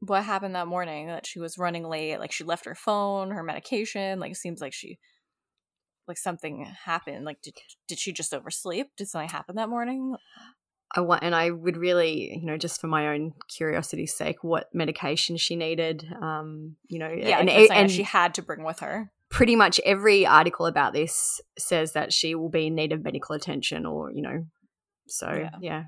[0.07, 2.19] what happened that morning that she was running late.
[2.19, 4.19] Like she left her phone, her medication.
[4.21, 4.99] Like it seems like she,
[6.09, 7.25] like something happened.
[7.25, 7.55] Like did
[7.89, 8.89] did she just oversleep?
[8.97, 10.17] Did something happen that morning?
[10.95, 14.69] I want, and I would really, you know, just for my own curiosity's sake, what
[14.75, 16.05] medication she needed.
[16.21, 19.11] Um, you know, Yeah, and, like and she had to bring with her.
[19.31, 23.35] pretty much every article about this says that she will be in need of medical
[23.35, 24.45] attention, or you know,
[25.09, 25.51] so Yeah.
[25.63, 25.83] yeah.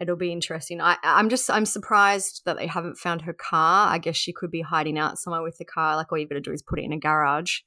[0.00, 0.80] It'll be interesting.
[0.80, 3.92] I, I'm just I'm surprised that they haven't found her car.
[3.92, 5.94] I guess she could be hiding out somewhere with the car.
[5.96, 7.58] Like all you've got to do is put it in a garage.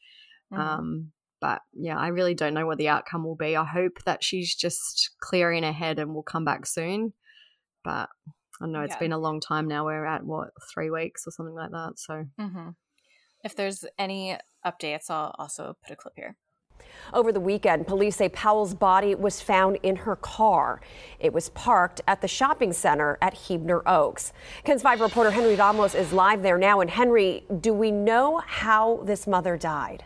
[0.52, 0.58] Mhm.
[0.60, 3.56] Um, but yeah, I really don't know what the outcome will be.
[3.56, 7.14] I hope that she's just clearing her head and will come back soon.
[7.84, 8.10] But
[8.62, 9.00] I know it's Yeah.
[9.00, 9.86] been a long time now.
[9.86, 11.94] We're at what three weeks or something like that.
[12.00, 12.70] So hmm
[13.44, 16.38] If there's any updates, I'll also put a clip here.
[17.14, 20.82] Over the weekend, police say Powell's body was found in her car.
[21.20, 24.34] It was parked at the shopping center at Huebner Oaks.
[24.64, 26.80] KENS 5 reporter Henry Ramos is live there now.
[26.80, 30.06] And Henry, do we know how this mother died?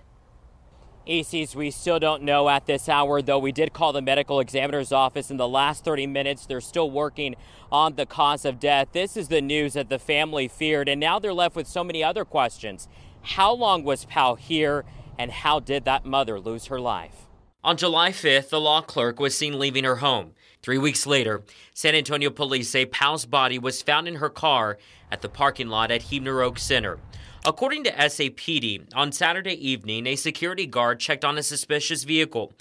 [1.07, 4.91] ACs, we still don't know at this hour, though we did call the medical examiner's
[4.91, 6.45] office in the last 30 minutes.
[6.45, 7.35] They're still working
[7.71, 8.89] on the cause of death.
[8.91, 12.03] This is the news that the family feared, and now they're left with so many
[12.03, 12.89] other questions.
[13.21, 14.83] How long was Powell here,
[15.17, 17.27] and how did that mother lose her life?
[17.63, 20.31] On July 5th, the law clerk was seen leaving her home.
[20.61, 21.43] Three weeks later,
[21.73, 24.77] San Antonio police say Powell's body was found in her car
[25.11, 26.99] at the parking lot at Huebner Oak Center.
[27.45, 32.53] According to SAPD, on Saturday evening, a security guard checked on a suspicious vehicle.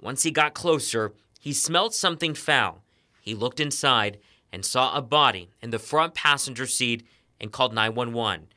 [0.00, 2.82] Once he got closer, he smelled something foul.
[3.20, 4.18] He looked inside
[4.52, 7.06] and saw a body in the front passenger seat
[7.40, 8.48] and called 911.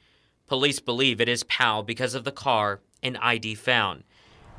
[0.47, 4.03] Police believe it is Powell because of the car and ID found.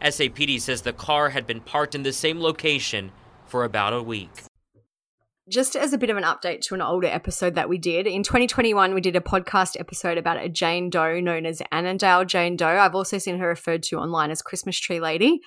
[0.02, 3.10] SAPD says the car had been parked in the same location
[3.46, 4.30] for about a week.
[5.48, 8.22] just as a bit of an update to an older episode that we did in
[8.22, 12.66] 2021 we did a podcast episode about a jane doe known as annandale jane doe
[12.66, 15.40] i've also seen her referred to online as christmas tree lady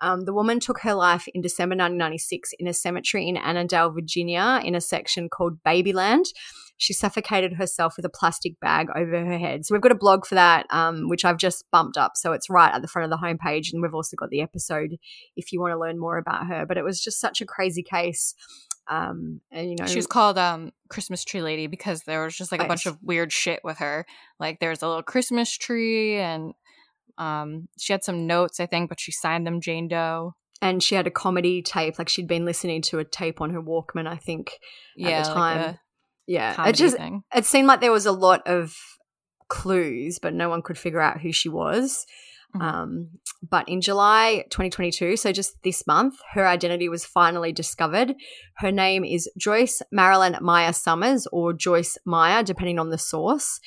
[0.00, 4.62] um, the woman took her life in december 1996 in a cemetery in annandale virginia
[4.64, 6.24] in a section called babyland
[6.76, 9.64] she suffocated herself with a plastic bag over her head.
[9.64, 12.12] So we've got a blog for that, um, which I've just bumped up.
[12.16, 14.96] So it's right at the front of the homepage, and we've also got the episode
[15.36, 16.66] if you want to learn more about her.
[16.66, 18.34] But it was just such a crazy case.
[18.90, 22.52] Um, and you know, She was called um Christmas tree lady because there was just
[22.52, 24.04] like a bunch of weird shit with her.
[24.38, 26.52] Like there's a little Christmas tree and
[27.16, 30.34] um she had some notes I think, but she signed them Jane Doe.
[30.60, 33.62] and she had a comedy tape, like she'd been listening to a tape on her
[33.62, 34.52] Walkman, I think,
[34.96, 35.60] Yeah, at the like time.
[35.60, 35.80] a
[36.26, 37.22] yeah, it just thing.
[37.34, 38.74] it seemed like there was a lot of
[39.48, 42.06] clues, but no one could figure out who she was.
[42.56, 42.62] Mhm.
[42.62, 43.08] Um,
[43.48, 48.14] but in July 2022, so just this month, her identity was finally discovered.
[48.58, 53.60] Her name is Joyce Marilyn Meyer Summers or Joyce Meyer, depending on the source.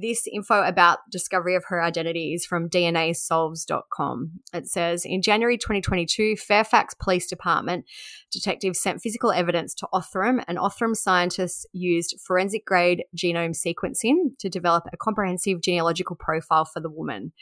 [0.00, 4.30] This info about discovery of her identity is from DNAsolves.com.
[4.54, 7.84] It says in January 2022, Fairfax Police Department
[8.30, 14.48] detectives sent physical evidence to Othram, and Othram scientists used forensic grade genome sequencing to
[14.48, 17.32] develop a comprehensive genealogical profile for the woman.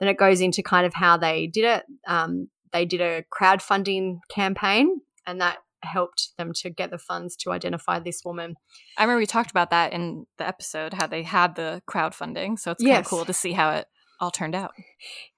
[0.00, 1.84] Then it goes into kind of how they did it.
[2.08, 7.52] Um, they did a crowdfunding campaign, and that helped them to get the funds to
[7.52, 8.56] identify this woman.
[8.96, 12.58] I remember we talked about that in the episode, how they had the crowdfunding.
[12.58, 13.86] So it's kind of cool to see how it
[14.20, 14.72] all turned out.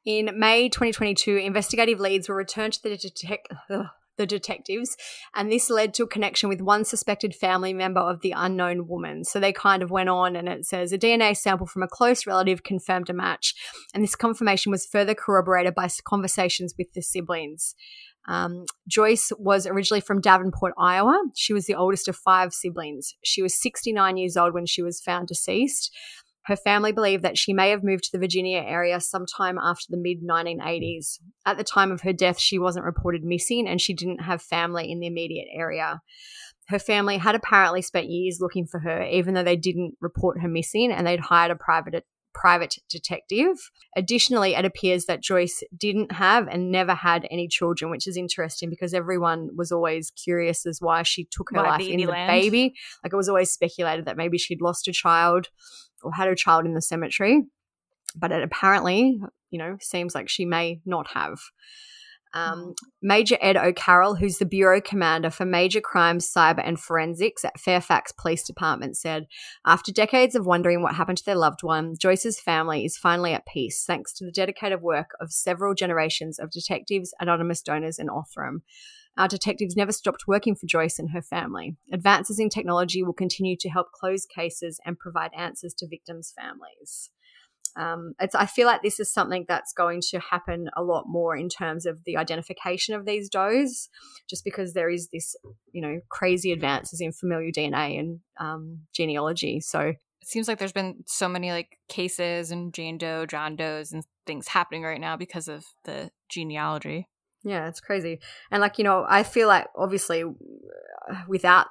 [0.05, 4.97] In May 2022, investigative leads were returned to the, the detectives,
[5.35, 9.25] and this led to a connection with one suspected family member of the unknown woman.
[9.25, 12.27] So they kind of went on, and it says a DNA sample from a close
[12.27, 13.55] relative confirmed a match,
[13.95, 17.75] and this confirmation was further corroborated by conversations with the siblings.
[18.29, 21.19] Um, Joyce was originally from Davenport, Iowa.
[21.35, 23.15] She was the oldest of five siblings.
[23.25, 25.91] She was 69 years old when she was found deceased.
[26.43, 29.97] Her family believed that she may have moved to the Virginia area sometime after the
[29.97, 31.19] mid 1980s.
[31.47, 34.91] At the time of her death, she wasn't reported missing and she didn't have family
[34.91, 36.01] in the immediate area.
[36.69, 40.49] Her family had apparently spent years looking for her, even though they didn't report her
[40.49, 42.05] missing and they'd hired a private
[42.35, 43.71] private detective.
[43.97, 48.71] Additionally, it appears that Joyce didn't have and never had any children, which is interesting
[48.71, 52.75] because everyone was always curious as why she took her life in the baby.
[53.03, 55.49] Like it was always speculated that maybe she'd lost a child
[56.03, 57.43] or had a child in the cemetery.
[58.17, 59.21] but it apparently,
[59.51, 61.39] you know, seems like she may not have.
[62.35, 67.59] Um, Major Ed O'Carroll, who's the Bureau Commander for Major Crimes, Cyber, and Forensics at
[67.59, 69.27] Fairfax Police Department, said
[69.65, 73.47] After decades of wondering what happened to their loved one, Joyce's family is finally at
[73.47, 78.61] peace thanks to the dedicated work of several generations of detectives, anonymous donors, and Othram.
[79.19, 81.77] Our detectives never stopped working for Joyce and her family.
[81.93, 87.11] Advances in technology will continue to help close cases and provide answers to victims' families.
[87.77, 91.37] Um, it's, I feel like this is something that's going to happen a lot more
[91.37, 93.89] in terms of the identification of these does,
[94.29, 95.37] just because there is this,
[95.73, 99.61] you know, crazy advances in familial DNA and um, genealogy.
[99.61, 103.93] So it seems like there's been so many like cases and Jane Doe, John Doe's,
[103.93, 107.09] and things happening right now because of the genealogy.
[107.45, 108.21] Yeah, it's crazy.
[108.51, 110.25] And like, you know, I feel like obviously
[111.27, 111.69] without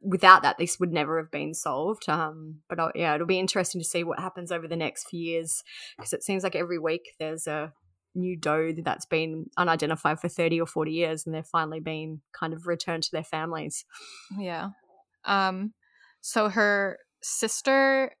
[0.00, 2.08] without that this would never have been solved.
[2.08, 5.20] Um but uh, yeah, it'll be interesting to see what happens over the next few
[5.20, 5.62] years
[5.96, 7.72] because it seems like every week there's a
[8.14, 12.52] new doe that's been unidentified for 30 or 40 years and they're finally being kind
[12.52, 13.84] of returned to their families.
[14.38, 14.70] Yeah.
[15.24, 15.74] Um
[16.20, 18.12] so her sister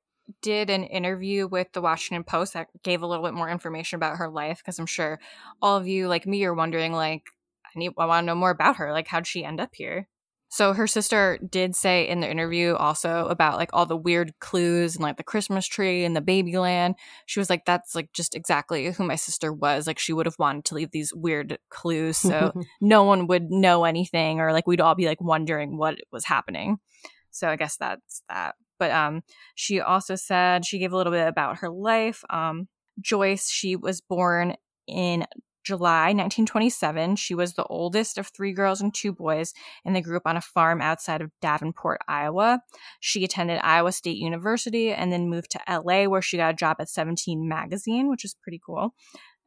[0.42, 4.18] did an interview with the Washington Post that gave a little bit more information about
[4.18, 5.20] her life because I'm sure
[5.60, 7.22] all of you like me are wondering like
[7.64, 10.08] I need I want to know more about her like how'd she end up here
[10.52, 14.96] so her sister did say in the interview also about like all the weird clues
[14.96, 16.94] and like the Christmas tree and the Babyland.
[17.26, 19.86] She was like, that's like just exactly who my sister was.
[19.86, 23.84] Like she would have wanted to leave these weird clues so no one would know
[23.84, 26.78] anything or like we'd all be like wondering what was happening.
[27.30, 28.56] So I guess that's that.
[28.80, 29.22] But um
[29.54, 32.24] she also said she gave a little bit about her life.
[32.30, 32.66] Um
[33.00, 34.56] Joyce, she was born
[34.88, 35.24] in
[35.62, 37.16] July 1927.
[37.16, 39.52] She was the oldest of three girls and two boys,
[39.84, 42.60] and they grew up on a farm outside of Davenport, Iowa.
[42.98, 46.78] She attended Iowa State University and then moved to LA, where she got a job
[46.80, 48.94] at 17 Magazine, which is pretty cool.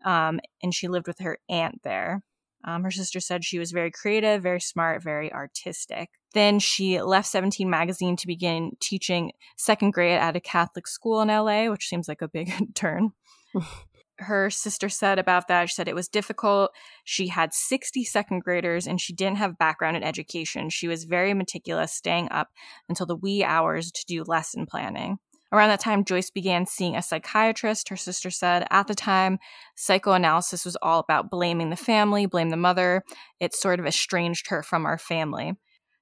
[0.06, 2.24] Um, and she lived with her aunt there.
[2.66, 6.10] Um, her sister said she was very creative, very smart, very artistic.
[6.34, 11.28] Then she left 17 Magazine to begin teaching second grade at a Catholic school in
[11.28, 13.12] LA, which seems like a big turn
[14.20, 15.70] her sister said about that.
[15.70, 16.72] She said it was difficult.
[17.04, 20.70] She had 60 second graders and she didn't have background in education.
[20.70, 22.50] She was very meticulous, staying up
[22.90, 25.18] until the wee hours to do lesson planning.
[25.54, 27.90] Around that time, Joyce began seeing a psychiatrist.
[27.90, 29.38] Her sister said at the time,
[29.76, 33.04] psychoanalysis was all about blaming the family, blame the mother.
[33.40, 35.54] It sort of estranged her from our family.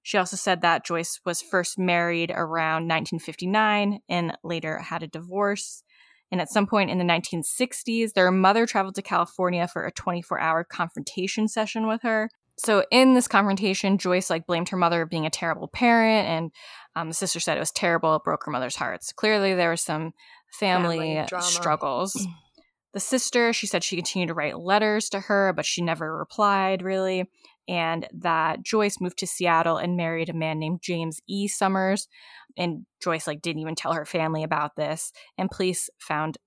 [0.04, 5.84] She also said that Joyce was first married around 1959 and later had a divorce.
[6.32, 10.39] And at some point in the 1960s, their mother traveled to California for a 24
[10.39, 12.30] hour confrontation session with her.
[12.64, 16.51] So in this confrontation, Joyce like blamed her mother of being a terrible parent, and
[16.95, 18.16] um, the sister said it was terrible.
[18.16, 19.03] It broke her mother's heart.
[19.03, 20.14] So clearly, there was some
[20.59, 22.28] family, family struggles.
[22.93, 26.84] the sister, she said she continued to write letters to her, but she never replied
[26.84, 27.28] really.
[27.68, 31.47] And that Joyce moved to Seattle and married a man named James E.
[31.47, 32.07] Summers,
[32.55, 35.12] and Joyce like didn't even tell her family about this.
[35.36, 36.38] And police found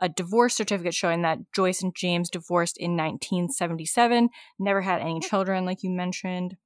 [0.00, 4.28] a divorce certificate showing that Joyce and James divorced in 1977,
[4.58, 5.28] never had any hmm.
[5.28, 6.56] children, like you mentioned.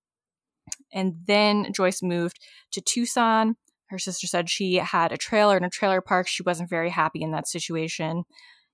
[0.93, 2.39] And then Joyce moved
[2.73, 3.57] to Tucson.
[3.89, 6.29] Her sister said she had a trailer in a trailer park.
[6.29, 8.25] She wasn't very happy in that situation.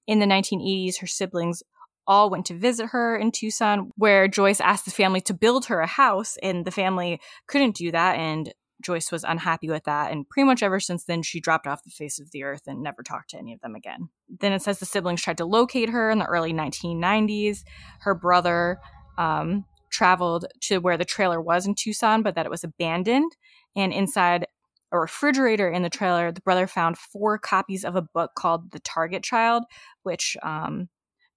[0.07, 1.63] In the 1980s, her siblings
[2.07, 5.81] all went to visit her in Tucson, where Joyce asked the family to build her
[5.81, 8.17] a house, and the family couldn't do that.
[8.17, 8.53] And
[8.83, 10.11] Joyce was unhappy with that.
[10.11, 12.83] And pretty much ever since then, she dropped off the face of the earth and
[12.83, 14.09] never talked to any of them again.
[14.29, 17.65] Then it says the siblings tried to locate her in the early 1990s.
[18.01, 18.79] Her brother
[19.17, 23.33] um, traveled to where the trailer was in Tucson, but that it was abandoned.
[23.77, 24.47] And inside
[24.93, 28.81] a refrigerator in the trailer, the brother found four copies of a book called The
[28.81, 29.65] Target Child,
[30.03, 30.89] which um,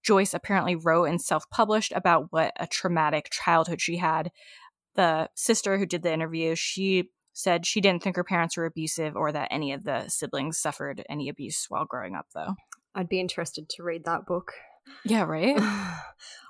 [0.03, 4.31] Joyce apparently wrote and self published about what a traumatic childhood she had.
[4.95, 9.15] The sister who did the interview, she said she didn't think her parents were abusive
[9.15, 12.55] or that any of the siblings suffered any abuse while growing up, though.
[12.95, 14.53] I'd be interested to read that book.
[15.05, 15.55] Yeah, right.
[15.59, 16.01] I,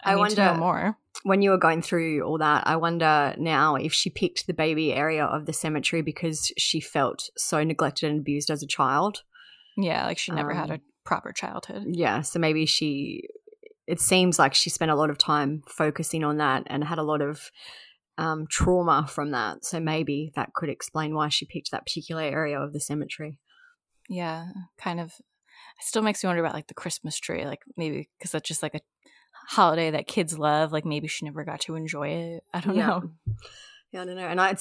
[0.05, 0.97] I wonder more.
[1.23, 4.93] When you were going through all that, I wonder now if she picked the baby
[4.93, 9.23] area of the cemetery because she felt so neglected and abused as a child.
[9.75, 11.83] Yeah, like she never um, had a Um, proper childhood.
[11.87, 13.27] Yeah, so maybe she.
[13.87, 17.03] It seems like she spent a lot of time focusing on that and had a
[17.03, 17.51] lot of
[18.17, 19.63] um, trauma from that.
[19.65, 23.39] So maybe that could explain why she picked that particular area of the cemetery.
[24.09, 24.47] Yeah,
[24.77, 25.07] kind of.
[25.09, 28.63] It still makes me wonder about like the Christmas tree, like maybe because that's just
[28.63, 28.79] like a
[29.49, 30.71] holiday that kids love.
[30.71, 32.43] Like maybe she never got to enjoy it.
[32.53, 32.87] I don't Yeah.
[32.87, 33.11] know.
[33.91, 34.55] Yeah, I don't know, and I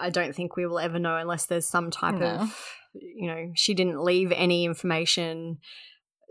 [0.00, 2.26] I don't think we will ever know unless there's some type No.
[2.26, 5.58] of you know she didn't leave any information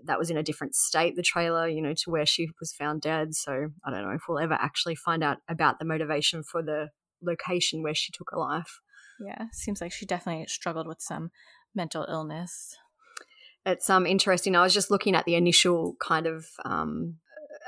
[0.06, 3.02] that was in a different state, the trailer, you know, to where she was found
[3.02, 3.36] dead.
[3.36, 6.90] So I don't know if we'll ever actually find out about the motivation for the
[7.22, 8.80] location where she took her life.
[9.20, 11.32] Yeah, seems like she definitely struggled with some
[11.74, 12.76] mental illness.
[13.66, 14.56] It's um interesting.
[14.56, 17.18] I was just looking at the initial kind of um,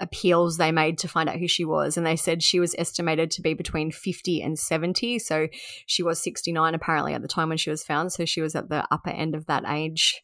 [0.01, 3.31] appeals they made to find out who she was, and they said she was estimated
[3.31, 5.19] to be between fifty and seventy.
[5.19, 5.47] So
[5.85, 8.11] she was sixty nine apparently at the time when she was found.
[8.11, 10.21] So she was at the upper end of that age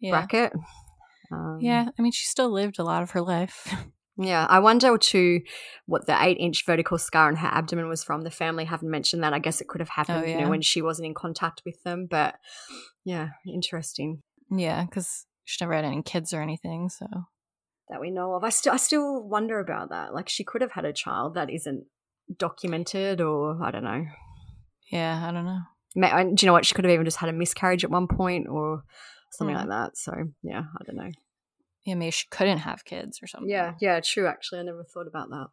[0.00, 0.10] Yeah.
[0.10, 0.52] bracket.
[1.32, 3.72] Um, Yeah, I mean, she still lived a lot of her life.
[4.18, 5.40] Yeah, I wonder too
[5.86, 8.20] what the eight inch vertical scar on her abdomen was from.
[8.20, 9.32] The family haven't mentioned that.
[9.32, 10.44] I guess it could have happened, you yeah.
[10.44, 12.08] know, when she wasn't in contact with them.
[12.10, 12.34] But
[13.06, 14.20] yeah, interesting
[14.58, 16.88] yeah, because she never had any kids or anything.
[16.88, 17.06] So
[17.88, 18.44] that we know of.
[18.44, 20.14] I still, I still wonder about that.
[20.14, 21.84] Like she could have had a child that isn't
[22.36, 24.04] documented, or I don't know.
[24.90, 25.60] yeah, I don't know.
[25.94, 26.66] And Do you know what?
[26.66, 28.82] She could have even just had a miscarriage at one point, or
[29.32, 29.60] something Hmm.
[29.62, 29.96] like that.
[29.96, 30.12] So
[30.42, 31.10] yeah, I don't know.
[31.84, 33.48] Yeah, maybe she couldn't have kids or something.
[33.50, 34.26] Yeah, yeah, true.
[34.28, 35.48] Actually, I never thought about that.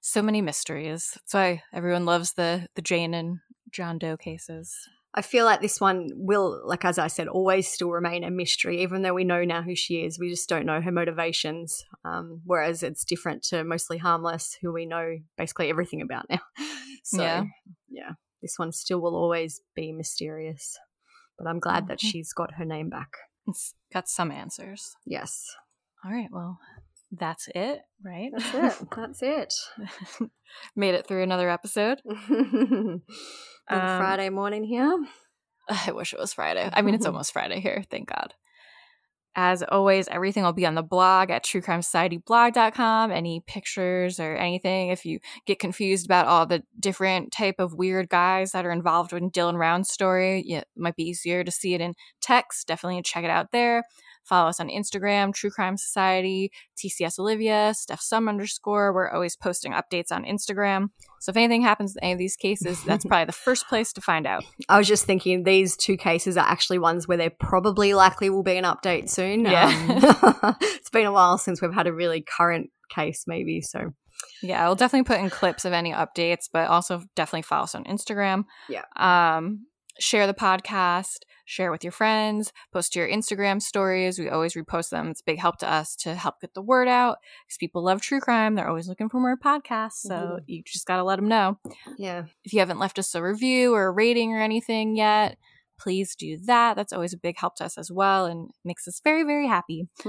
[0.00, 1.12] so many mysteries.
[1.14, 3.38] That's why everyone loves the the Jane and
[3.72, 4.72] John Doe cases.
[5.16, 8.82] I feel like this one will, like as I said, always still remain a mystery,
[8.82, 10.18] even though we know now who she is.
[10.18, 11.84] We just don't know her motivations.
[12.04, 16.40] Um, whereas it's different to mostly harmless, who we know basically everything about now.
[17.04, 17.44] So Yeah.
[17.90, 18.12] yeah,
[18.42, 20.76] this one still will always be mysterious.
[21.38, 23.10] But I'm glad that she's got her name back.
[23.46, 24.94] It's got some answers.
[25.04, 25.44] Yes,
[26.04, 26.58] All right, well,
[27.12, 28.30] that's it, right?
[28.32, 28.88] that's it.
[28.96, 29.54] That's it.
[30.76, 32.00] Made it through another episode.
[33.66, 35.06] Um, Friday morning here.
[35.70, 36.68] I wish it was Friday.
[36.70, 38.34] I mean, it's almost Friday here, thank God.
[39.36, 43.10] As always, everything will be on the blog at truecrimesocietyblog.com.
[43.10, 44.90] Any pictures or anything.
[44.90, 49.12] If you get confused about all the different type of weird guys that are involved
[49.12, 52.68] in Dylan Round's story, it might be easier to see it in text.
[52.68, 53.82] Definitely check it out there.
[54.24, 58.92] Follow us on Instagram, True Crime Society, TCS Olivia, Steph Sum underscore.
[58.92, 60.88] We're always posting updates on Instagram.
[61.20, 64.00] So if anything happens in any of these cases, that's probably the first place to
[64.00, 64.44] find out.
[64.68, 68.42] I was just thinking these two cases are actually ones where there probably likely will
[68.42, 69.44] be an update soon.
[69.44, 69.68] Yeah.
[70.42, 73.60] Um, it's been a while since we've had a really current case, maybe.
[73.60, 73.92] So
[74.42, 77.84] Yeah, I'll definitely put in clips of any updates, but also definitely follow us on
[77.84, 78.44] Instagram.
[78.68, 78.84] Yeah.
[78.96, 79.66] Um,
[79.98, 84.18] share the podcast, share with your friends, post to your Instagram stories.
[84.18, 85.08] We always repost them.
[85.08, 88.00] It's a big help to us to help get the word out because people love
[88.00, 88.54] true crime.
[88.54, 90.00] They're always looking for more podcasts.
[90.02, 90.44] So Mhm.
[90.46, 91.58] you just got to let them know.
[91.98, 95.36] yeah, If you haven't left us a review or a rating or anything yet,
[95.78, 96.76] please do that.
[96.76, 99.88] That's always a big help to us as well and makes us very, very happy.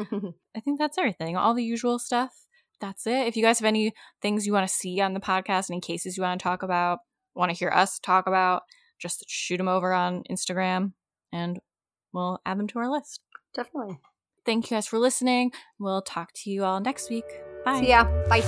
[0.55, 1.35] I think that's everything.
[1.35, 2.31] All the usual stuff.
[2.79, 3.27] That's it.
[3.27, 6.17] If you guys have any things you want to see on the podcast, any cases
[6.17, 6.99] you want to talk about,
[7.33, 8.63] want to hear us talk about,
[8.99, 10.93] just shoot them over on Instagram
[11.35, 11.59] and
[12.13, 13.21] we'll add them to our list.
[13.53, 13.99] Definitely.
[14.45, 15.51] Thank you guys for listening.
[15.79, 17.25] We'll talk to you all next week.
[17.65, 17.81] Bye.
[17.81, 18.05] See ya.
[18.29, 18.41] Bye.